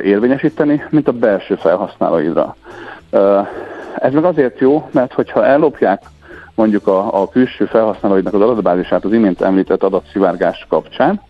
[0.03, 2.55] érvényesíteni, mint a belső felhasználóidra.
[3.95, 6.01] Ez meg azért jó, mert hogyha ellopják
[6.55, 11.21] mondjuk a, a külső felhasználóidnak az adatbázisát az imént említett adatszivárgás kapcsán,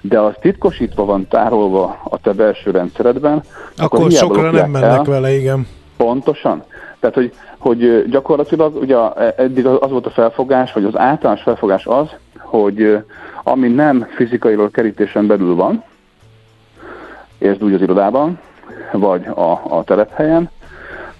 [0.00, 3.42] de az titkosítva van tárolva a te belső rendszeredben,
[3.76, 5.02] akkor, akkor sokra nem mennek el.
[5.02, 5.66] vele, igen.
[5.96, 6.64] Pontosan.
[7.00, 8.96] Tehát, hogy, hogy gyakorlatilag ugye
[9.36, 12.08] eddig az volt a felfogás, vagy az általános felfogás az,
[12.52, 13.04] hogy
[13.42, 15.84] ami nem fizikailag kerítésen belül van,
[17.38, 18.38] és úgy az irodában,
[18.92, 20.50] vagy a, a telephelyen,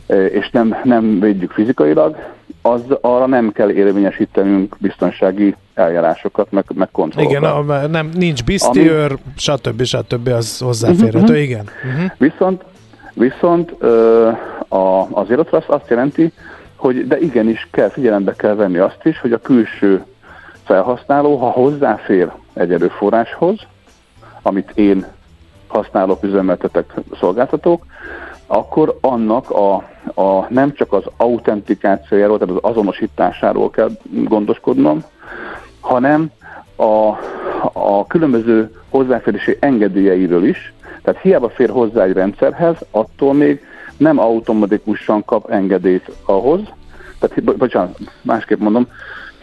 [0.07, 2.17] és nem, nem védjük fizikailag,
[2.63, 7.39] az arra nem kell érvényesítenünk biztonsági eljárásokat, meg, meg kontrollokat.
[7.39, 9.21] Igen, a, nem, nincs biztiőr, Ami...
[9.37, 9.83] stb.
[9.83, 10.29] stb.
[10.29, 11.43] az hozzáférhető, uh-huh.
[11.43, 11.69] igen.
[11.85, 12.11] Uh-huh.
[12.19, 12.65] Viszont,
[13.15, 14.29] viszont ö,
[14.69, 16.33] a, az az azt jelenti,
[16.77, 20.05] hogy de igenis kell, figyelembe kell venni azt is, hogy a külső
[20.65, 23.59] felhasználó, ha hozzáfér egy erőforráshoz,
[24.43, 25.07] amit én
[25.67, 27.87] használok, üzemeltetek, szolgáltatók,
[28.47, 29.75] akkor annak a,
[30.15, 35.05] a nem csak az autentikációjáról, tehát az azonosításáról kell gondoskodnom,
[35.81, 36.31] hanem
[36.77, 37.09] a,
[37.73, 40.73] a különböző hozzáférési engedélyeiről is.
[41.03, 43.61] Tehát hiába fér hozzá egy rendszerhez, attól még
[43.97, 46.61] nem automatikusan kap engedélyt ahhoz,
[47.19, 48.87] tehát, bocsánat, másképp mondom,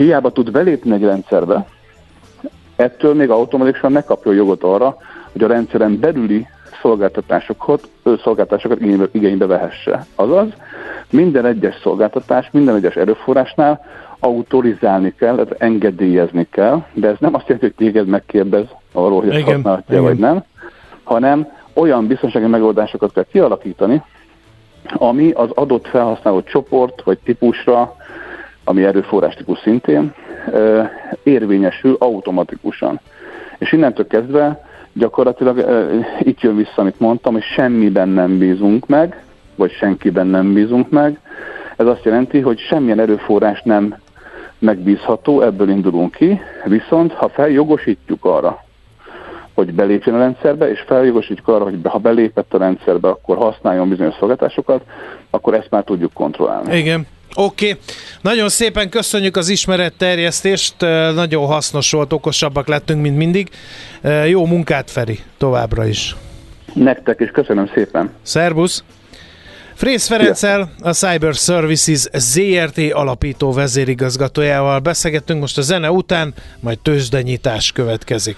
[0.03, 1.65] hiába tud belépni egy rendszerbe,
[2.75, 4.97] ettől még automatikusan ne kapja jogot arra,
[5.31, 6.47] hogy a rendszeren belüli
[6.81, 10.05] szolgáltatásokat, szolgáltatásokat igénybe, igénybe vehesse.
[10.15, 10.47] Azaz,
[11.09, 13.85] minden egyes szolgáltatás, minden egyes erőforrásnál
[14.19, 19.29] autorizálni kell, tehát engedélyezni kell, de ez nem azt jelenti, hogy téged megkérdez arról, hogy
[19.29, 20.43] ezt használhatja vagy nem,
[21.03, 24.03] hanem olyan biztonsági megoldásokat kell kialakítani,
[24.93, 27.95] ami az adott felhasználó csoport vagy típusra,
[28.69, 30.13] ami erőforrás típus szintén,
[31.23, 32.99] érvényesül automatikusan.
[33.58, 35.65] És innentől kezdve gyakorlatilag
[36.19, 39.23] itt jön vissza, amit mondtam, hogy semmiben nem bízunk meg,
[39.55, 41.19] vagy senkiben nem bízunk meg.
[41.75, 43.95] Ez azt jelenti, hogy semmilyen erőforrás nem
[44.60, 48.63] megbízható, ebből indulunk ki, viszont ha feljogosítjuk arra,
[49.53, 54.15] hogy belépjen a rendszerbe, és feljogosítjuk arra, hogy ha belépett a rendszerbe, akkor használjon bizonyos
[54.19, 54.82] szolgáltásokat,
[55.29, 56.77] akkor ezt már tudjuk kontrollálni.
[56.77, 57.08] Igen.
[57.35, 57.81] Oké, okay.
[58.21, 60.75] nagyon szépen köszönjük az ismeretterjesztést,
[61.13, 63.49] nagyon hasznos volt, okosabbak lettünk, mint mindig.
[64.27, 66.15] Jó munkát, Feri, továbbra is.
[66.73, 68.11] Nektek is, köszönöm szépen.
[68.21, 68.83] Szerbusz!
[69.73, 77.71] Frész Ferenccel, a Cyber Services ZRT alapító vezérigazgatójával beszélgettünk most a zene után, majd tőzsdenyítás
[77.71, 78.37] következik.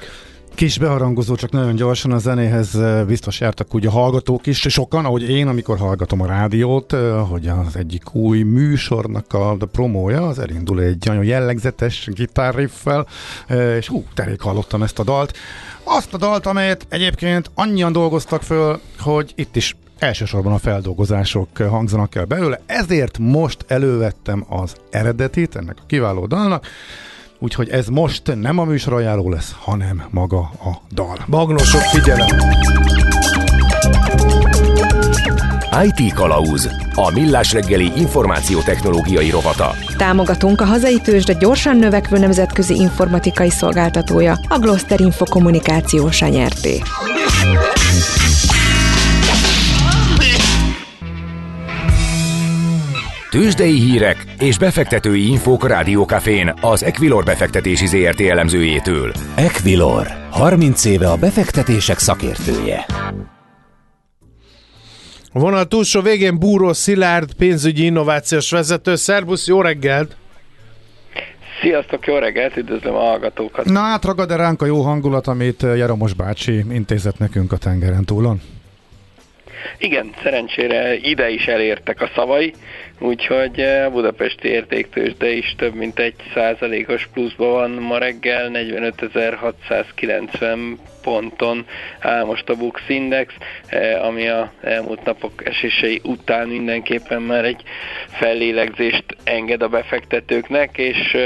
[0.55, 5.05] Kis beharangozó, csak nagyon gyorsan a zenéhez eh, biztos jártak úgy a hallgatók is, sokan,
[5.05, 10.27] ahogy én, amikor hallgatom a rádiót, eh, hogy az egyik új műsornak a, a promója,
[10.27, 13.07] az elindul egy nagyon jellegzetes gitárriffel,
[13.47, 15.37] eh, és hú, terék hallottam ezt a dalt.
[15.83, 22.15] Azt a dalt, amelyet egyébként annyian dolgoztak föl, hogy itt is elsősorban a feldolgozások hangzanak
[22.15, 26.65] el belőle, ezért most elővettem az eredetit ennek a kiváló dalnak,
[27.41, 31.17] úgyhogy ez most nem a műsorajánló lesz, hanem maga a dal.
[31.27, 32.27] Magnosok, figyelem!
[35.83, 36.69] IT Kalauz.
[36.95, 39.75] A millás reggeli információtechnológiai rovata.
[39.97, 46.81] Támogatunk a hazai tőzsde gyorsan növekvő nemzetközi informatikai szolgáltatója, a Gloster Info kommunikációsa nyerté.
[53.31, 59.11] Tőzsdei hírek és befektetői infók a Rádiókafén az Equilor befektetési ZRT elemzőjétől.
[59.35, 62.85] Equilor, 30 éve a befektetések szakértője.
[65.33, 68.95] A vonal túlsó végén Búró Szilárd, pénzügyi innovációs vezető.
[68.95, 70.15] Szerbusz, jó reggelt!
[71.61, 73.65] Sziasztok, jó reggelt, üdvözlöm a hallgatókat!
[73.65, 78.41] Na, átragad-e ránk a jó hangulat, amit Jaromos bácsi intézett nekünk a tengeren túlon?
[79.77, 82.53] Igen, szerencsére ide is elértek a szavai,
[82.99, 91.65] úgyhogy a budapesti értéktősde is több mint egy százalékos pluszban van ma reggel, 45.690 ponton
[91.99, 93.33] áll most a Bux Index,
[94.01, 97.61] ami a elmúlt napok esései után mindenképpen már egy
[98.07, 101.17] fellélegzést enged a befektetőknek, és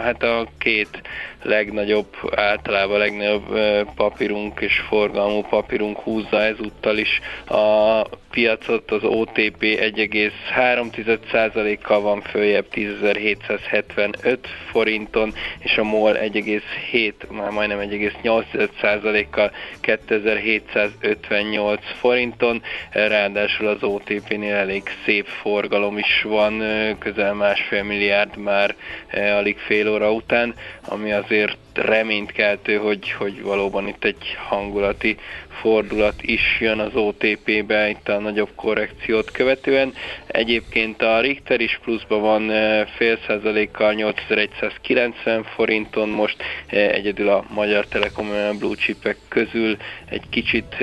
[0.00, 1.00] hát a két
[1.42, 3.56] legnagyobb, általában legnagyobb
[3.96, 8.02] papírunk és forgalmú papírunk húzza ezúttal is a
[8.32, 14.38] piacot, az OTP 1,3%-kal van följebb 10.775
[14.70, 25.26] forinton, és a MOL 1,7, már majdnem 1,8%-kal 2758 forinton, ráadásul az OTP-nél elég szép
[25.26, 26.62] forgalom is van,
[26.98, 28.74] közel másfél milliárd már
[29.12, 30.54] alig fél óra után,
[30.88, 35.16] ami azért reménykeltő, hogy, hogy valóban itt egy hangulati
[35.62, 39.94] fordulat is jön az OTP-be itt a nagyobb korrekciót követően.
[40.26, 42.48] Egyébként a Richter is pluszban van
[42.96, 49.76] fél százalékkal 8190 forinton, most egyedül a Magyar Telekom Blue Chipek közül
[50.08, 50.76] egy kicsit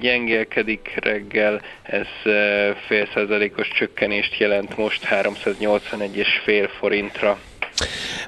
[0.00, 2.06] gyengélkedik reggel, ez
[2.86, 7.38] fél százalékos csökkenést jelent most 381,5 forintra.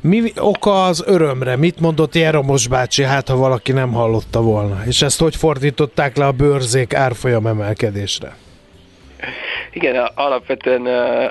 [0.01, 1.57] Mi oka az örömre?
[1.57, 4.83] Mit mondott Jeromos bácsi, hát ha valaki nem hallotta volna?
[4.87, 8.37] És ezt hogy fordították le a bőrzék árfolyam emelkedésre?
[9.73, 10.87] Igen, alapvetően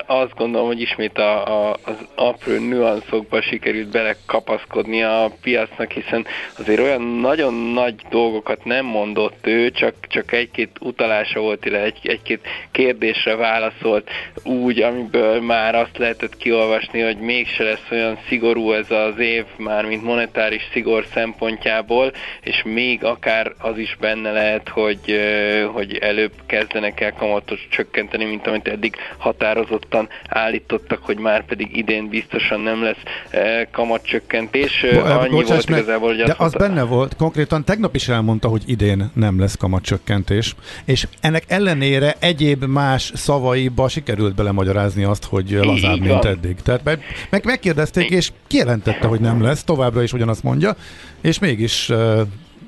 [0.06, 6.26] azt gondolom, hogy ismét a, a, az apró nüanszokba sikerült belekapaszkodni a piacnak, hiszen
[6.58, 12.08] azért olyan nagyon nagy dolgokat nem mondott ő, csak, csak egy-két utalása volt, illetve egy,
[12.08, 14.10] egy-két kérdésre válaszolt
[14.44, 19.84] úgy, amiből már azt lehetett kiolvasni, hogy mégse lesz olyan szigorú ez az év, már
[19.84, 25.20] mint monetáris szigor szempontjából, és még akár az is benne lehet, hogy,
[25.72, 32.08] hogy előbb kezdenek el kamatot csökkenteni, mint amit eddig határozottan állítottak, hogy már pedig idén
[32.08, 34.86] biztosan nem lesz eh, kamatcsökkentés.
[34.92, 38.62] Bo- Annyi Bocsás, volt igazából, hogy De az benne volt, konkrétan tegnap is elmondta, hogy
[38.66, 45.98] idén nem lesz kamatcsökkentés, és ennek ellenére egyéb más szavaiba sikerült belemagyarázni azt, hogy lazább,
[45.98, 46.56] mint eddig.
[46.62, 50.76] Tehát meg, meg megkérdezték, és kijelentette, hogy nem lesz, továbbra is ugyanazt mondja,
[51.20, 52.20] és mégis uh,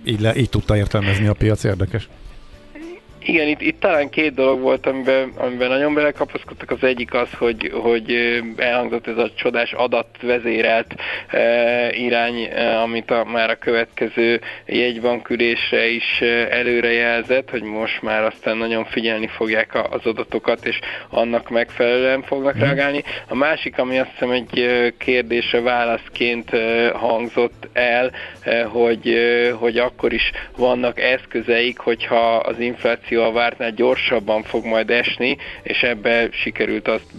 [0.05, 2.09] így, le, így tudta értelmezni a piac, érdekes.
[3.27, 6.71] Igen, itt, itt talán két dolog volt, amiben, amiben nagyon belekapaszkodtak.
[6.71, 8.15] Az egyik az, hogy, hogy
[8.57, 10.95] elhangzott ez a csodás adatvezérelt
[11.27, 18.57] e, irány, e, amit a, már a következő jegybankülésre is előrejelzett, hogy most már aztán
[18.57, 22.61] nagyon figyelni fogják az adatokat, és annak megfelelően fognak mm.
[22.61, 23.03] reagálni.
[23.29, 26.51] A másik, ami azt hiszem egy kérdésre válaszként
[26.93, 28.11] hangzott el,
[28.73, 29.19] hogy,
[29.59, 35.83] hogy akkor is vannak eszközeik, hogyha az infláció a vártnál gyorsabban fog majd esni, és
[35.83, 37.17] ebbe sikerült azt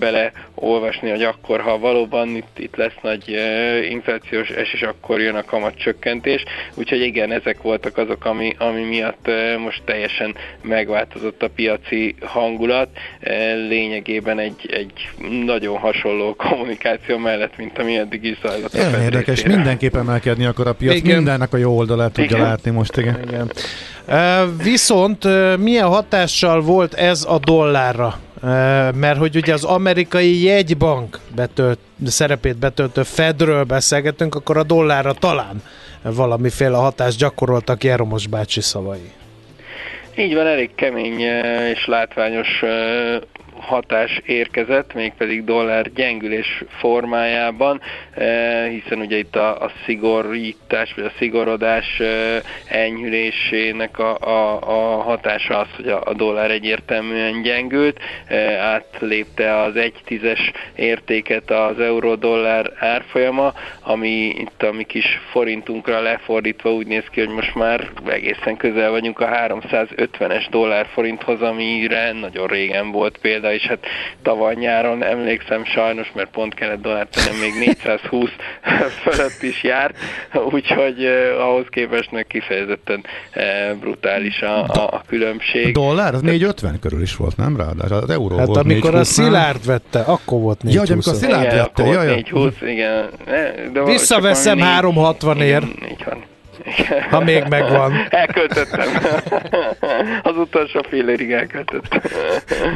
[0.56, 5.44] beleolvasni, hogy akkor, ha valóban itt, itt lesz nagy uh, inflációs esés, akkor jön a
[5.44, 6.44] kamat csökkentés.
[6.74, 12.90] Úgyhogy igen, ezek voltak azok, ami, ami miatt uh, most teljesen megváltozott a piaci hangulat.
[13.24, 15.10] Uh, lényegében egy, egy
[15.46, 18.74] nagyon hasonló kommunikáció mellett, mint ami eddig is zajlott.
[18.74, 21.16] Igen, érdekes, mindenképp emelkedni akar a piac, igen.
[21.16, 22.48] mindennek a jó oldalát tudja igen.
[22.48, 23.20] látni most, igen.
[23.28, 23.52] igen.
[24.64, 28.25] Viszont milyen hatással volt ez a dollárra?
[28.96, 35.62] Mert hogy ugye az amerikai jegybank betölt, szerepét betöltő Fedről beszélgetünk, akkor a dollárra talán
[36.02, 39.12] valamiféle hatást gyakoroltak Jeromos bácsi szavai.
[40.18, 41.20] Így van, elég kemény
[41.74, 42.64] és látványos
[43.60, 47.82] hatás érkezett, mégpedig dollár gyengülés formájában,
[48.70, 52.02] hiszen ugye itt a, a szigorítás, vagy a szigorodás
[52.68, 58.00] enyhülésének a, a, a hatása az, hogy a, dollár egyértelműen gyengült,
[58.60, 66.74] átlépte az egy tízes értéket az euró-dollár árfolyama, ami itt a mi kis forintunkra lefordítva
[66.74, 72.48] úgy néz ki, hogy most már egészen közel vagyunk a 350-es dollár forinthoz, amire nagyon
[72.48, 73.80] régen volt példa, és hát
[74.22, 78.30] tavaly nyáron emlékszem sajnos, mert pont kellett dollárt tennem, még 420
[79.04, 79.96] fölött is járt,
[80.52, 85.78] úgyhogy eh, ahhoz képest meg kifejezetten eh, brutális a, a, a különbség.
[85.78, 87.98] A dollár az 450 körül is volt, nem ráadásul?
[87.98, 91.08] Az euró Hát volt amikor a 420 Szilárd vette, akkor volt Ja, hogy 420.
[91.08, 92.16] amikor a Szilárd Igen, vette, akkor jaj, jaj.
[92.16, 93.10] 420, igen.
[93.74, 95.64] De Visszaveszem csak valami 360 ér.
[97.12, 97.94] Ha még megvan.
[98.10, 98.88] Elköltöttem.
[100.24, 102.02] Az utolsó fél érig elköltöttem.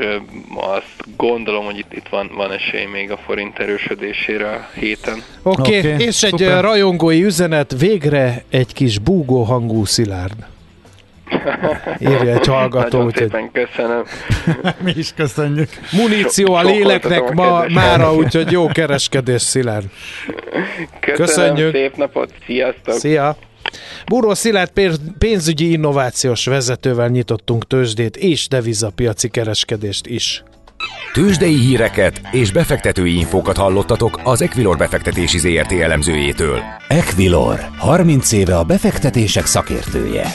[0.56, 5.24] azt gondolom, hogy itt, itt van, van esély még a forint erősödésére a héten.
[5.44, 6.58] Oké, Oké, okay, és egy szuper.
[6.58, 10.46] ö, rajongói üzenet, végre egy kis búgó hangú szilárd.
[12.00, 14.04] Írja egy hallgató, Nagyon úgyhogy szépen köszönöm.
[14.86, 15.70] Mi is köszönjük.
[15.92, 19.86] muníció a léleknek a ma, kedves mára, úgyhogy jó kereskedés szilárd.
[21.00, 21.74] Köszönöm, Köszönjük.
[21.74, 22.94] szép napot, sziasztok!
[22.94, 23.38] Szia!
[24.06, 30.44] Búró Szilárd pénz- pénzügyi innovációs vezetővel nyitottunk tőzsdét és devizapiaci kereskedést is.
[31.14, 36.60] Tőzsdei híreket és befektetői infókat hallottatok az Equilor befektetési ZRT elemzőjétől.
[36.88, 40.26] Equilor, 30 éve a befektetések szakértője.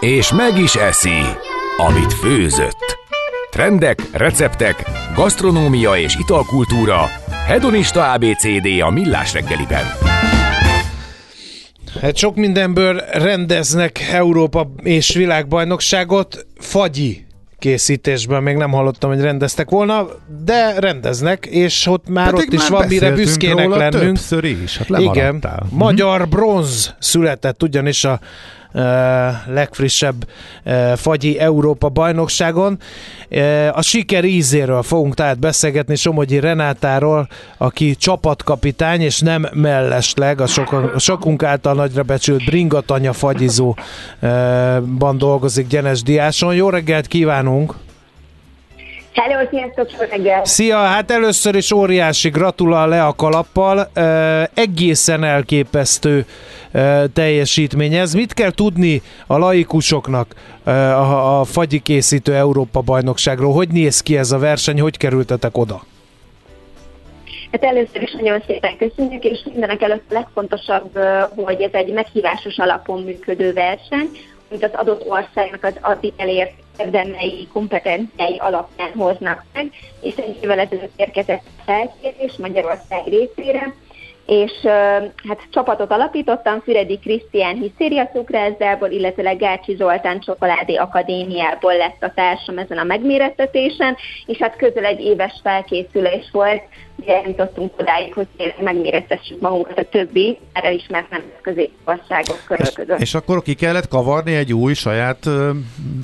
[0.00, 1.20] És meg is eszi,
[1.76, 2.98] amit főzött.
[3.50, 7.10] Trendek, receptek, gasztronómia és italkultúra.
[7.46, 9.84] Hedonista ABCD a millás reggeliben.
[12.00, 17.26] Hát sok mindenből rendeznek Európa és világbajnokságot, fagyi
[17.62, 20.06] készítésben még nem hallottam, hogy rendeztek volna,
[20.44, 24.02] de rendeznek, és ott már Pedig ott is már van mire büszkének róla lennünk.
[24.02, 28.20] Többször is, hát Igen, magyar bronz született ugyanis a
[29.46, 30.28] legfrissebb
[30.96, 32.78] fagyi Európa bajnokságon.
[33.72, 40.46] A siker ízéről fogunk tehát beszélgetni Somogyi Renátáról, aki csapatkapitány, és nem mellesleg a
[40.96, 43.78] sokunk által nagyra becsült bringatanya fagyizóban
[45.18, 46.54] dolgozik Gyenes Diáson.
[46.54, 47.74] Jó reggelt kívánunk!
[49.14, 50.44] Hello, sziasztok, jó reggel!
[50.44, 53.90] Szia, hát először is óriási gratulál le a kalappal,
[54.54, 56.26] egészen elképesztő
[57.12, 58.14] teljesítmény ez.
[58.14, 60.70] Mit kell tudni a laikusoknak a,
[61.40, 63.52] a fagyi készítő Európa bajnokságról?
[63.52, 65.82] Hogy néz ki ez a verseny, hogy kerültetek oda?
[67.52, 70.98] Hát először is nagyon szépen köszönjük, és mindenek előtt a legfontosabb,
[71.36, 74.08] hogy ez egy meghívásos alapon működő verseny,
[74.50, 80.58] amit az adott országnak az addig elért érdemei, kompetenciái alapján hoznak meg, és egy évvel
[80.58, 83.74] ezelőtt érkezett felkérés Magyarország részére,
[84.26, 84.52] és
[85.28, 92.58] hát csapatot alapítottam, Füredi Krisztián Hiszéria cukrászdából, illetve Gácsi Zoltán Csokoládé Akadémiából lett a társam
[92.58, 96.62] ezen a megmérettetésen, és hát közel egy éves felkészülés volt,
[96.96, 98.26] ugye eljutottunk odáig, hogy
[98.60, 102.38] megmérettessük magunkat a többi, erre ismert nemzetközi országok
[102.74, 103.00] között.
[103.00, 105.28] És akkor ki kellett kavarni egy új saját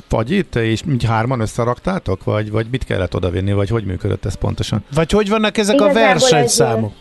[0.09, 4.85] fagyit, és így hárman összeraktátok, vagy, vagy mit kellett odavinni, vagy hogy működött ez pontosan?
[4.95, 6.93] Vagy hogy vannak ezek Igazából a egy- versenyszámok?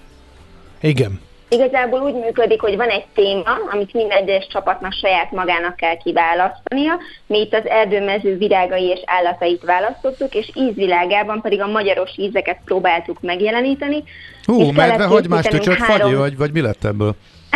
[0.82, 1.20] Igen.
[1.50, 7.00] Igazából úgy működik, hogy van egy téma, amit minden egyes csapatnak saját magának kell kiválasztania.
[7.28, 13.22] Mi itt az erdőmező virágai és állatait választottuk, és ízvilágában pedig a magyaros ízeket próbáltuk
[13.22, 14.04] megjeleníteni.
[14.44, 17.16] Hú, medve, hagymás, tücsök, három- vagy, vagy mi lett ebből?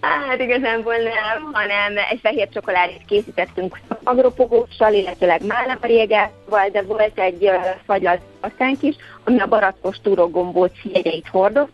[0.00, 7.54] Hát igazából nem, hanem egy fehér csokoládét készítettünk agropogóssal, illetőleg málnamariegával, de volt egy uh,
[7.86, 11.70] fagylalt asztánk is, ami a barackos túrogombóc jegyeit hordott.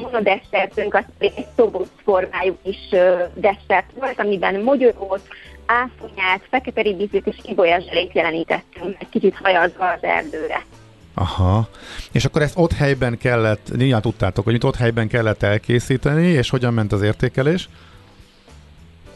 [0.00, 2.88] Monodesszertünk az egy szobott formájú is
[3.34, 5.28] desszert volt, amiben mogyorót,
[5.66, 10.64] áfonyát, fekete ribizlit és ibolyazselét jelenítettünk, egy kicsit hajazva az erdőre.
[11.14, 11.68] Aha.
[12.12, 16.50] És akkor ezt ott helyben kellett, nyilván tudtátok, hogy itt ott helyben kellett elkészíteni, és
[16.50, 17.68] hogyan ment az értékelés?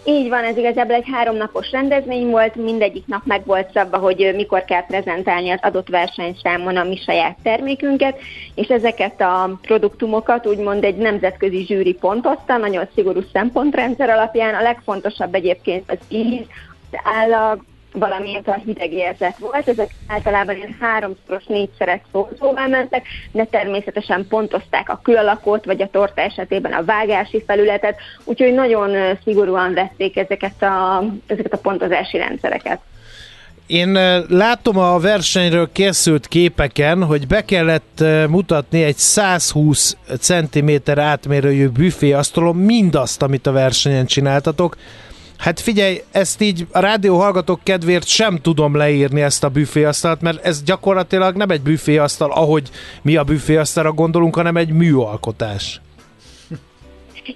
[0.07, 4.65] Így van, ez igazából egy háromnapos rendezvény volt, mindegyik nap meg volt szabva, hogy mikor
[4.65, 8.19] kell prezentálni az adott versenyszámon a mi saját termékünket,
[8.55, 14.55] és ezeket a produktumokat úgymond egy nemzetközi zsűri pontozta, nagyon szigorú szempontrendszer alapján.
[14.55, 16.47] A legfontosabb egyébként az íz,
[16.91, 17.65] az állag,
[17.99, 19.69] valamint a hideg érzet volt.
[19.69, 26.21] Ezek általában ilyen háromszoros, négyszeres szózóvá mentek, de természetesen pontozták a külalakot, vagy a torta
[26.21, 32.81] esetében a vágási felületet, úgyhogy nagyon szigorúan vették ezeket a, ezeket a pontozási rendszereket.
[33.67, 33.93] Én
[34.29, 43.23] látom a versenyről készült képeken, hogy be kellett mutatni egy 120 cm átmérőjű büféasztalon mindazt,
[43.23, 44.77] amit a versenyen csináltatok.
[45.45, 50.45] Hát figyelj, ezt így a rádió hallgatók kedvéért sem tudom leírni ezt a büféasztalt, mert
[50.45, 52.71] ez gyakorlatilag nem egy büféasztal, ahogy
[53.03, 55.81] mi a büféasztalra gondolunk, hanem egy műalkotás.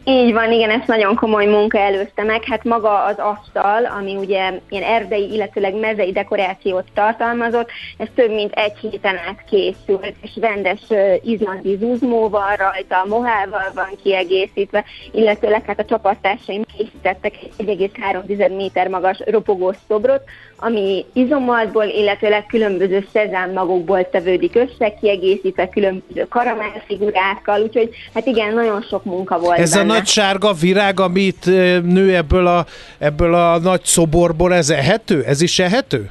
[0.05, 2.45] Így van, igen, ezt nagyon komoly munka előzte meg.
[2.45, 8.53] Hát maga az asztal, ami ugye ilyen erdei, illetőleg mezei dekorációt tartalmazott, ez több mint
[8.53, 10.80] egy héten át készült, és rendes
[11.22, 19.18] izlandi zuzmóval rajta, mohával van kiegészítve, illetőleg hát a csapattársaim készítettek egy 1,3 méter magas
[19.26, 20.22] ropogós szobrot,
[20.61, 23.09] ami izomaltból, illetőleg különböző
[23.54, 29.92] magokból tevődik össze, kiegészítve különböző karamellfigurákkal, úgyhogy hát igen, nagyon sok munka volt Ez benne.
[29.92, 31.44] a nagy sárga virág, amit
[31.82, 32.66] nő ebből a,
[32.98, 35.22] ebből a nagy szoborból, ez ehető?
[35.22, 36.11] Ez is ehető?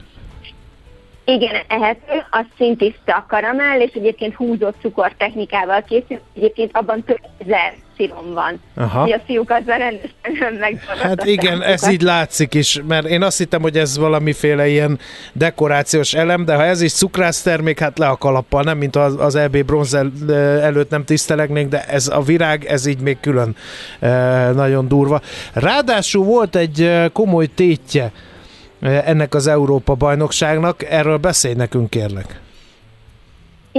[1.36, 8.34] Igen, ehető, az szintiszta karamell, és egyébként húzott cukortechnikával készül, egyébként abban több ezer szirom
[8.34, 8.62] van.
[8.76, 9.04] Aha.
[9.04, 10.80] Ugye a fiúk azzal rendesen meg.
[11.02, 15.00] Hát igen, ez így látszik is, mert én azt hittem, hogy ez valamiféle ilyen
[15.34, 19.36] dekorációs elem, de ha ez is cukrásztermék, hát le a kalappal, nem mint az, az
[19.36, 20.12] EB bronz el,
[20.62, 23.56] előtt nem tisztelegnénk, de ez a virág, ez így még külön
[24.00, 24.10] e,
[24.52, 25.22] nagyon durva.
[25.54, 28.12] Ráadásul volt egy e, komoly tétje
[28.80, 32.42] ennek az Európa bajnokságnak, erről beszélj nekünk kérlek.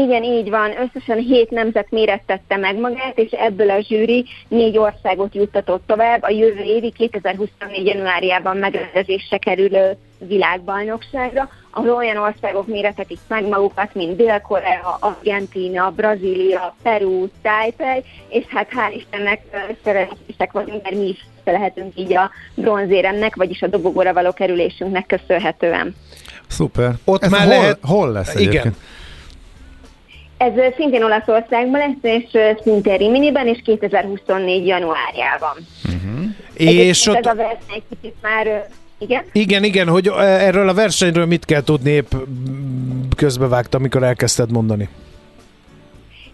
[0.04, 0.70] Igen, így van.
[0.70, 6.30] Összesen hét nemzet mérettette meg magát, és ebből a zsűri négy országot juttatott tovább a
[6.30, 7.86] jövő évi 2024.
[7.86, 17.26] januárjában megrendezésre kerülő világbajnokságra, ahol olyan országok méretetik meg magukat, mint Dél-Korea, Argentína, Brazília, Peru,
[17.42, 19.40] Taipei, és hát hál' Istennek
[19.84, 25.94] szerencsések vagyunk, mert mi is lehetünk így a bronzéremnek, vagyis a dobogóra való kerülésünknek köszönhetően.
[26.46, 26.92] Szuper.
[27.04, 28.48] Ott Ez már hol, lehet- hol lesz Igen.
[28.48, 28.74] egyébként?
[30.36, 32.24] Ez szintén Olaszországban lesz, és
[32.62, 34.66] szintén Riminiben, és 2024.
[34.66, 35.56] januárjában.
[36.54, 38.68] És Egyébként ott, ez a verseny kicsit már,
[38.98, 39.22] igen?
[39.32, 42.12] igen, igen, hogy erről a versenyről mit kell tudni, épp
[43.16, 44.88] közbevágtam, amikor elkezdted mondani.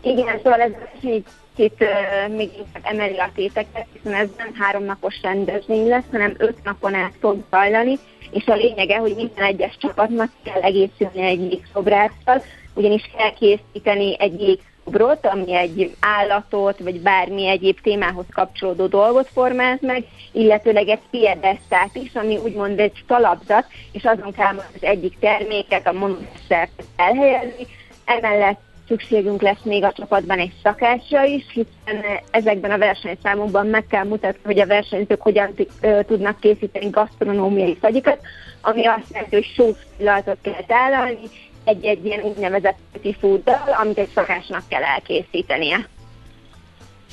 [0.03, 0.71] Igen, szóval ez
[1.03, 1.25] egy
[1.57, 6.65] kicsit uh, még inkább emeli a téteket, hiszen ez nem háromnapos rendezvény lesz, hanem öt
[6.65, 7.99] napon át fog zajlani,
[8.31, 12.43] és a lényege, hogy minden egyes csapatnak kell egészülni egy jégszobráccal,
[12.75, 19.79] ugyanis kell készíteni egy jégszobrot, ami egy állatot, vagy bármi egyéb témához kapcsolódó dolgot formáz
[19.81, 25.87] meg, illetőleg egy piedesztát is, ami úgymond egy talapzat, és azon kell az egyik terméket,
[25.87, 27.67] a monodeszert elhelyezni.
[28.05, 34.05] Emellett szükségünk lesz még a csapatban egy szakásra is, hiszen ezekben a versenyszámokban meg kell
[34.05, 38.19] mutatni, hogy a versenyzők hogyan t- ö, tudnak készíteni gasztronómiai szagyikat,
[38.61, 41.19] ami azt jelenti, hogy sós pillanatot kell tálalni,
[41.65, 45.89] egy-egy ilyen úgynevezett petit fooddal, amit egy szakásnak kell elkészítenie.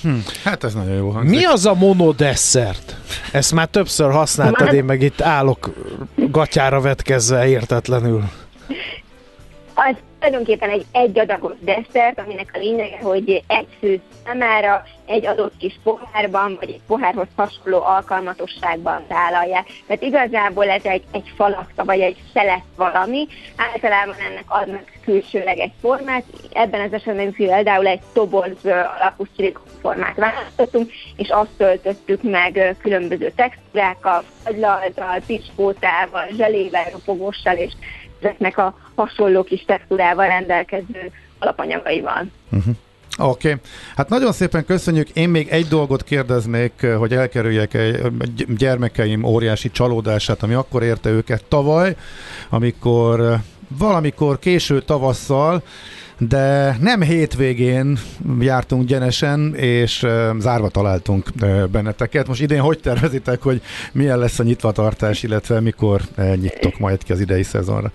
[0.01, 1.37] Hm, hát ez nagyon jó hangzik.
[1.37, 2.95] Mi az a monodesszert?
[3.31, 5.69] Ezt már többször használtad, én meg itt állok
[6.15, 8.23] gatyára vetkezve értetlenül.
[9.73, 15.57] Az tulajdonképpen egy egy adagos desszert, aminek a lényege, hogy egy fő számára egy adott
[15.57, 19.67] kis pohárban, vagy egy pohárhoz hasonló alkalmatosságban tálalják.
[19.87, 23.27] Tehát igazából ez egy, egy falakta, vagy egy szelet valami.
[23.55, 26.23] Általában ennek adnak külsőleg formát.
[26.53, 33.31] Ebben az esetben például egy toboz ö, alapú szilikonformát választottunk, és azt töltöttük meg különböző
[33.35, 37.71] textúrákkal, fagylaltal, piskótával, zselével, ropogóssal, és
[38.21, 42.25] ezeknek a hasonló kis textúrával rendelkező alapanyagaival.
[43.17, 43.61] Oké, okay.
[43.95, 45.09] hát nagyon szépen köszönjük.
[45.09, 51.45] Én még egy dolgot kérdeznék, hogy elkerüljek egy gyermekeim óriási csalódását, ami akkor érte őket
[51.45, 51.95] tavaly,
[52.49, 53.35] amikor
[53.77, 55.63] valamikor késő tavasszal,
[56.27, 57.99] de nem hétvégén
[58.39, 60.05] jártunk gyenesen, és
[60.39, 61.29] zárva találtunk
[61.71, 62.27] benneteket.
[62.27, 63.61] Most idén hogy tervezitek, hogy
[63.91, 66.01] milyen lesz a nyitvatartás, illetve mikor
[66.35, 67.91] nyittok majd ki az idei szezonra?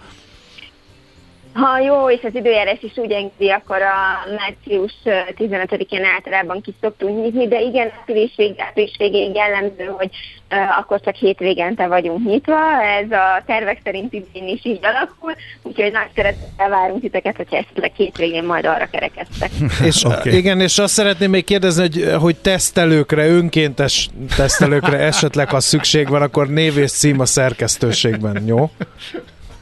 [1.57, 4.93] Ha jó, és az időjárás is úgy engedi, akkor a március
[5.39, 10.11] 15-én általában ki szoktunk nyitni, de igen, április végig, április végéig jellemző, hogy
[10.51, 12.83] uh, akkor csak hétvégente vagyunk nyitva.
[12.83, 17.93] Ez a tervek szerint idén is így alakul, úgyhogy nagy szeretettel várunk titeket, hogyha esetleg
[17.97, 19.51] hétvégén majd arra kerekeztek.
[19.89, 20.37] és okay.
[20.37, 26.23] igen, és azt szeretném még kérdezni, hogy, hogy tesztelőkre, önkéntes tesztelőkre esetleg, ha szükség van,
[26.23, 28.71] akkor név és cím a szerkesztőségben, jó?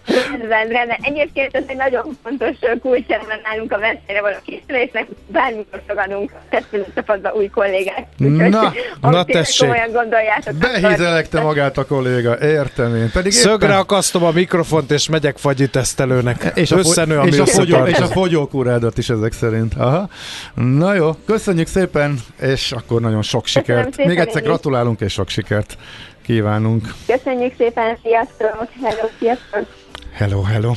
[0.07, 0.99] Rendben, rendben.
[1.01, 7.49] Egyébként ez egy nagyon fontos kulcselem nálunk a versenyre való készülésnek, bármikor fogadunk tesztelőcsapatba új
[7.49, 8.07] kollégák.
[8.17, 9.69] Na, na tessék.
[9.69, 10.55] Komolyan gondoljátok.
[10.55, 13.11] Behízelekte magát a kolléga, értem én.
[13.13, 13.79] Pedig Szögre éppen...
[13.79, 16.51] akasztom a mikrofont, és megyek fagyi tesztelőnek.
[16.55, 19.75] És a, Összenő, és a, fogyó, és a fogyókúrádat is ezek szerint.
[19.75, 20.09] Aha.
[20.55, 23.97] Na jó, köszönjük szépen, és akkor nagyon sok sikert.
[23.97, 25.77] Még egyszer gratulálunk, és sok sikert
[26.23, 26.95] kívánunk.
[27.07, 28.69] Köszönjük szépen, sziasztok!
[28.83, 29.84] Hello, sziasztok!
[30.15, 30.73] Hello, hello!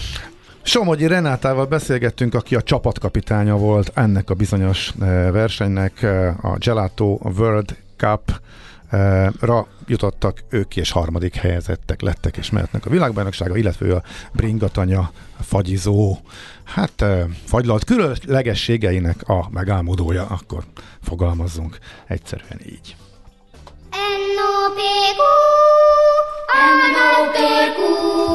[0.62, 7.20] Somogyi Renátával beszélgettünk, aki a csapatkapitánya volt ennek a bizonyos eh, versenynek, eh, a Gelato
[7.38, 8.42] World Cup
[8.90, 15.12] eh, ra jutottak ők és harmadik helyezettek lettek és mehetnek a világbajnoksága, illetve a bringatanya,
[15.40, 16.18] fagyizó,
[16.64, 17.06] hát
[17.46, 20.64] fagylalt különlegességeinek a megálmodója, akkor
[21.02, 21.78] fogalmazzunk
[22.08, 22.96] egyszerűen így.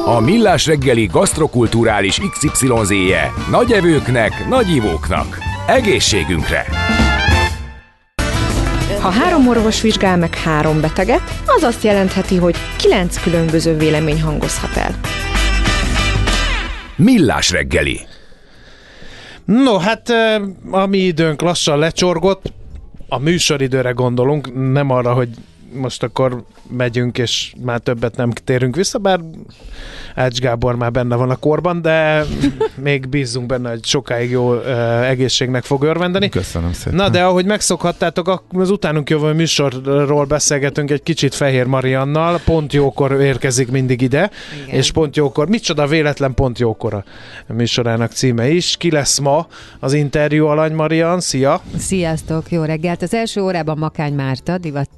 [0.05, 5.37] A Millás reggeli gasztrokulturális XYZ-je nagy evőknek, nagy ivóknak.
[5.67, 6.65] Egészségünkre!
[9.01, 14.77] Ha három orvos vizsgál meg három beteget, az azt jelentheti, hogy kilenc különböző vélemény hangozhat
[14.77, 14.99] el.
[16.95, 17.99] Millás reggeli.
[19.45, 20.09] No, hát
[20.71, 22.53] a mi időnk lassan lecsorgott,
[23.07, 25.29] a műsoridőre gondolunk, nem arra, hogy
[25.73, 29.19] most akkor megyünk, és már többet nem térünk vissza, bár
[30.15, 32.25] Ács Gábor már benne van a korban, de
[32.75, 36.29] még bízunk benne, hogy sokáig jó uh, egészségnek fog örvendeni.
[36.29, 36.95] Köszönöm szépen.
[36.95, 43.21] Na, de ahogy megszokhattátok, az utánunk jövő műsorról beszélgetünk egy kicsit Fehér Mariannal, pont jókor
[43.21, 44.29] érkezik mindig ide,
[44.63, 44.75] Igen.
[44.75, 47.03] és pont jókor, micsoda véletlen pont jókor a
[47.53, 48.77] műsorának címe is.
[48.77, 49.47] Ki lesz ma
[49.79, 51.19] az interjú Alany Marian?
[51.19, 51.61] Szia!
[51.77, 53.01] Sziasztok, jó reggelt!
[53.01, 54.89] Az első órában Makány Márta, divat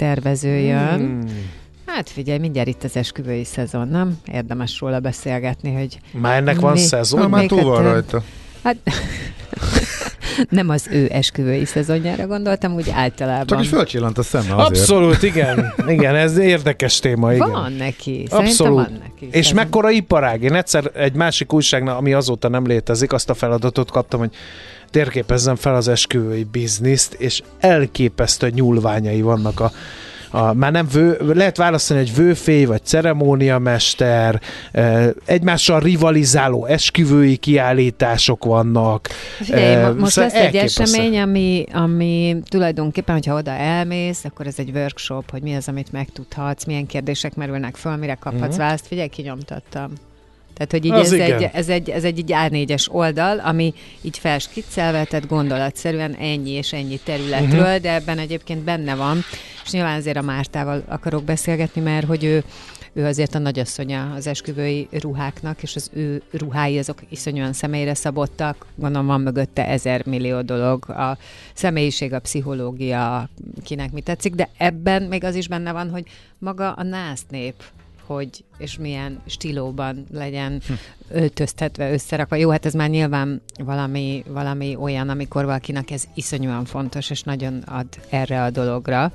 [0.67, 1.21] tervezőjön.
[1.21, 1.53] Hmm
[1.85, 4.17] Hát figyelj, mindjárt itt az esküvői szezon, nem?
[4.31, 5.99] Érdemes róla beszélgetni, hogy...
[6.11, 7.19] Már ennek van mi, szezon?
[7.19, 8.23] Na, már túl van rajta.
[8.63, 8.77] Hát,
[10.49, 13.45] nem az ő esküvői szezonjára gondoltam, úgy általában.
[13.45, 14.79] Csak is fölcsillant a szeme azért.
[14.79, 15.73] Abszolút, igen.
[15.87, 17.51] Igen, ez érdekes téma, igen.
[17.51, 18.27] Van neki.
[18.29, 18.75] Abszolút.
[18.75, 19.25] van neki.
[19.25, 19.55] És szerintem.
[19.55, 20.43] mekkora iparág.
[20.43, 24.31] Én egyszer egy másik újságnál, ami azóta nem létezik, azt a feladatot kaptam, hogy
[24.89, 29.71] térképezzem fel az esküvői bizniszt, és elképesztő nyúlványai vannak a
[30.35, 34.41] a, már nem vő, lehet választani egy vőfély, vagy ceremóniamester,
[35.25, 39.07] egymással rivalizáló esküvői kiállítások vannak.
[39.37, 44.69] Figyelj, most szóval lesz egy esemény, ami, ami tulajdonképpen, hogyha oda elmész, akkor ez egy
[44.73, 48.57] workshop, hogy mi az, amit megtudhatsz, milyen kérdések merülnek föl, mire kaphatsz uh-huh.
[48.57, 48.87] választ.
[48.87, 49.91] Figyelj, kinyomtattam.
[50.55, 55.03] Tehát, hogy így ez egy, ez, egy, ez egy, egy A4-es oldal, ami így felskiccelve,
[55.03, 57.77] tehát gondolatszerűen ennyi és ennyi területről, uh-huh.
[57.77, 59.17] de ebben egyébként benne van,
[59.63, 62.43] és nyilván azért a Mártával akarok beszélgetni, mert hogy ő
[62.97, 68.65] ő azért a nagyasszonya az esküvői ruháknak, és az ő ruhái azok iszonyúan személyre szabottak,
[68.75, 71.17] gondolom van mögötte ezer millió dolog, a
[71.53, 73.29] személyiség, a pszichológia,
[73.63, 76.03] kinek mi tetszik, de ebben még az is benne van, hogy
[76.37, 77.63] maga a nász nép,
[78.05, 80.73] hogy és milyen stílóban legyen hm.
[81.09, 82.35] öltöztetve, összerakva.
[82.35, 87.63] Jó, hát ez már nyilván valami, valami olyan, amikor valakinek ez iszonyúan fontos, és nagyon
[87.65, 89.11] ad erre a dologra.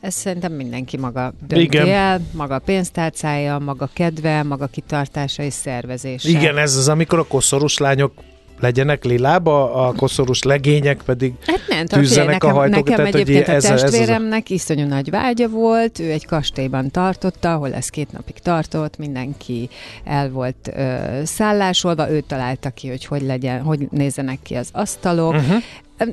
[0.00, 1.88] Ez szerintem mindenki maga dönti Igen.
[1.88, 6.28] el, maga pénztárcája, maga kedve, maga kitartása és szervezése.
[6.28, 8.12] Igen, ez az, amikor a koszorús lányok
[8.60, 12.88] legyenek lilába, a koszorús legények pedig hát nem, tűzzenek nekem, a hajtók.
[12.88, 14.50] Nekem tehát, egyébként ez, a testvéremnek ez az...
[14.50, 19.68] iszonyú nagy vágya volt, ő egy kastélyban tartotta, ahol ez két napig tartott, mindenki
[20.04, 25.34] el volt ö, szállásolva, ő találta ki, hogy hogy legyen, hogy nézzenek ki az asztalok.
[25.34, 25.62] Uh-huh.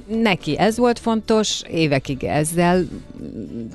[0.07, 2.85] Neki ez volt fontos, évekig ezzel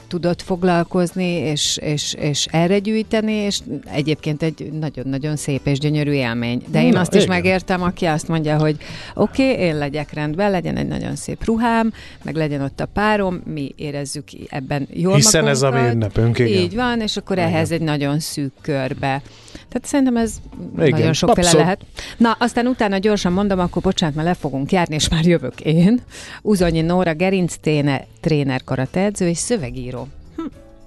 [0.09, 6.63] tudott foglalkozni, és, és, és erre gyűjteni, és egyébként egy nagyon-nagyon szép és gyönyörű élmény.
[6.71, 7.23] De én Na, azt igen.
[7.23, 8.77] is megértem, aki azt mondja, hogy
[9.15, 11.93] oké, okay, én legyek rendben, legyen egy nagyon szép ruhám,
[12.23, 15.71] meg legyen ott a párom, mi érezzük ebben jól Hiszen magunkat.
[15.71, 16.63] ez a mi ünnepünk, igen.
[16.63, 17.49] Így van, és akkor igen.
[17.49, 19.23] ehhez egy nagyon szűk körbe.
[19.69, 20.35] Tehát szerintem ez
[20.79, 21.81] igen, nagyon sokféle lehet.
[22.17, 26.01] Na, aztán utána gyorsan mondom, akkor bocsánat, mert le fogunk járni, és már jövök én.
[26.43, 30.09] Uzonyi Nóra Gerinc téne, tréner karateedző és szövegíró.
[30.37, 30.43] Hm.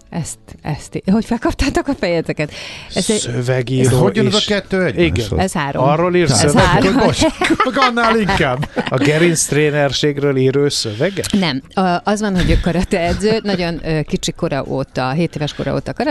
[0.10, 2.52] Ezt, ezt, hogy felkaptátok a fejeteket?
[2.94, 5.00] Ez Szövegíró Ez hogy jön ez a kettő egy?
[5.00, 5.40] Igen.
[5.40, 5.84] Ez három.
[5.84, 6.94] Arról ír Ez három.
[6.94, 7.28] Most,
[7.76, 8.70] annál inkább.
[8.90, 11.32] A gerinc trénerségről írő szöveget?
[11.32, 11.62] Nem.
[12.04, 16.10] Az van, hogy ő karate edző, nagyon kicsi kora óta, 7 éves kora óta karate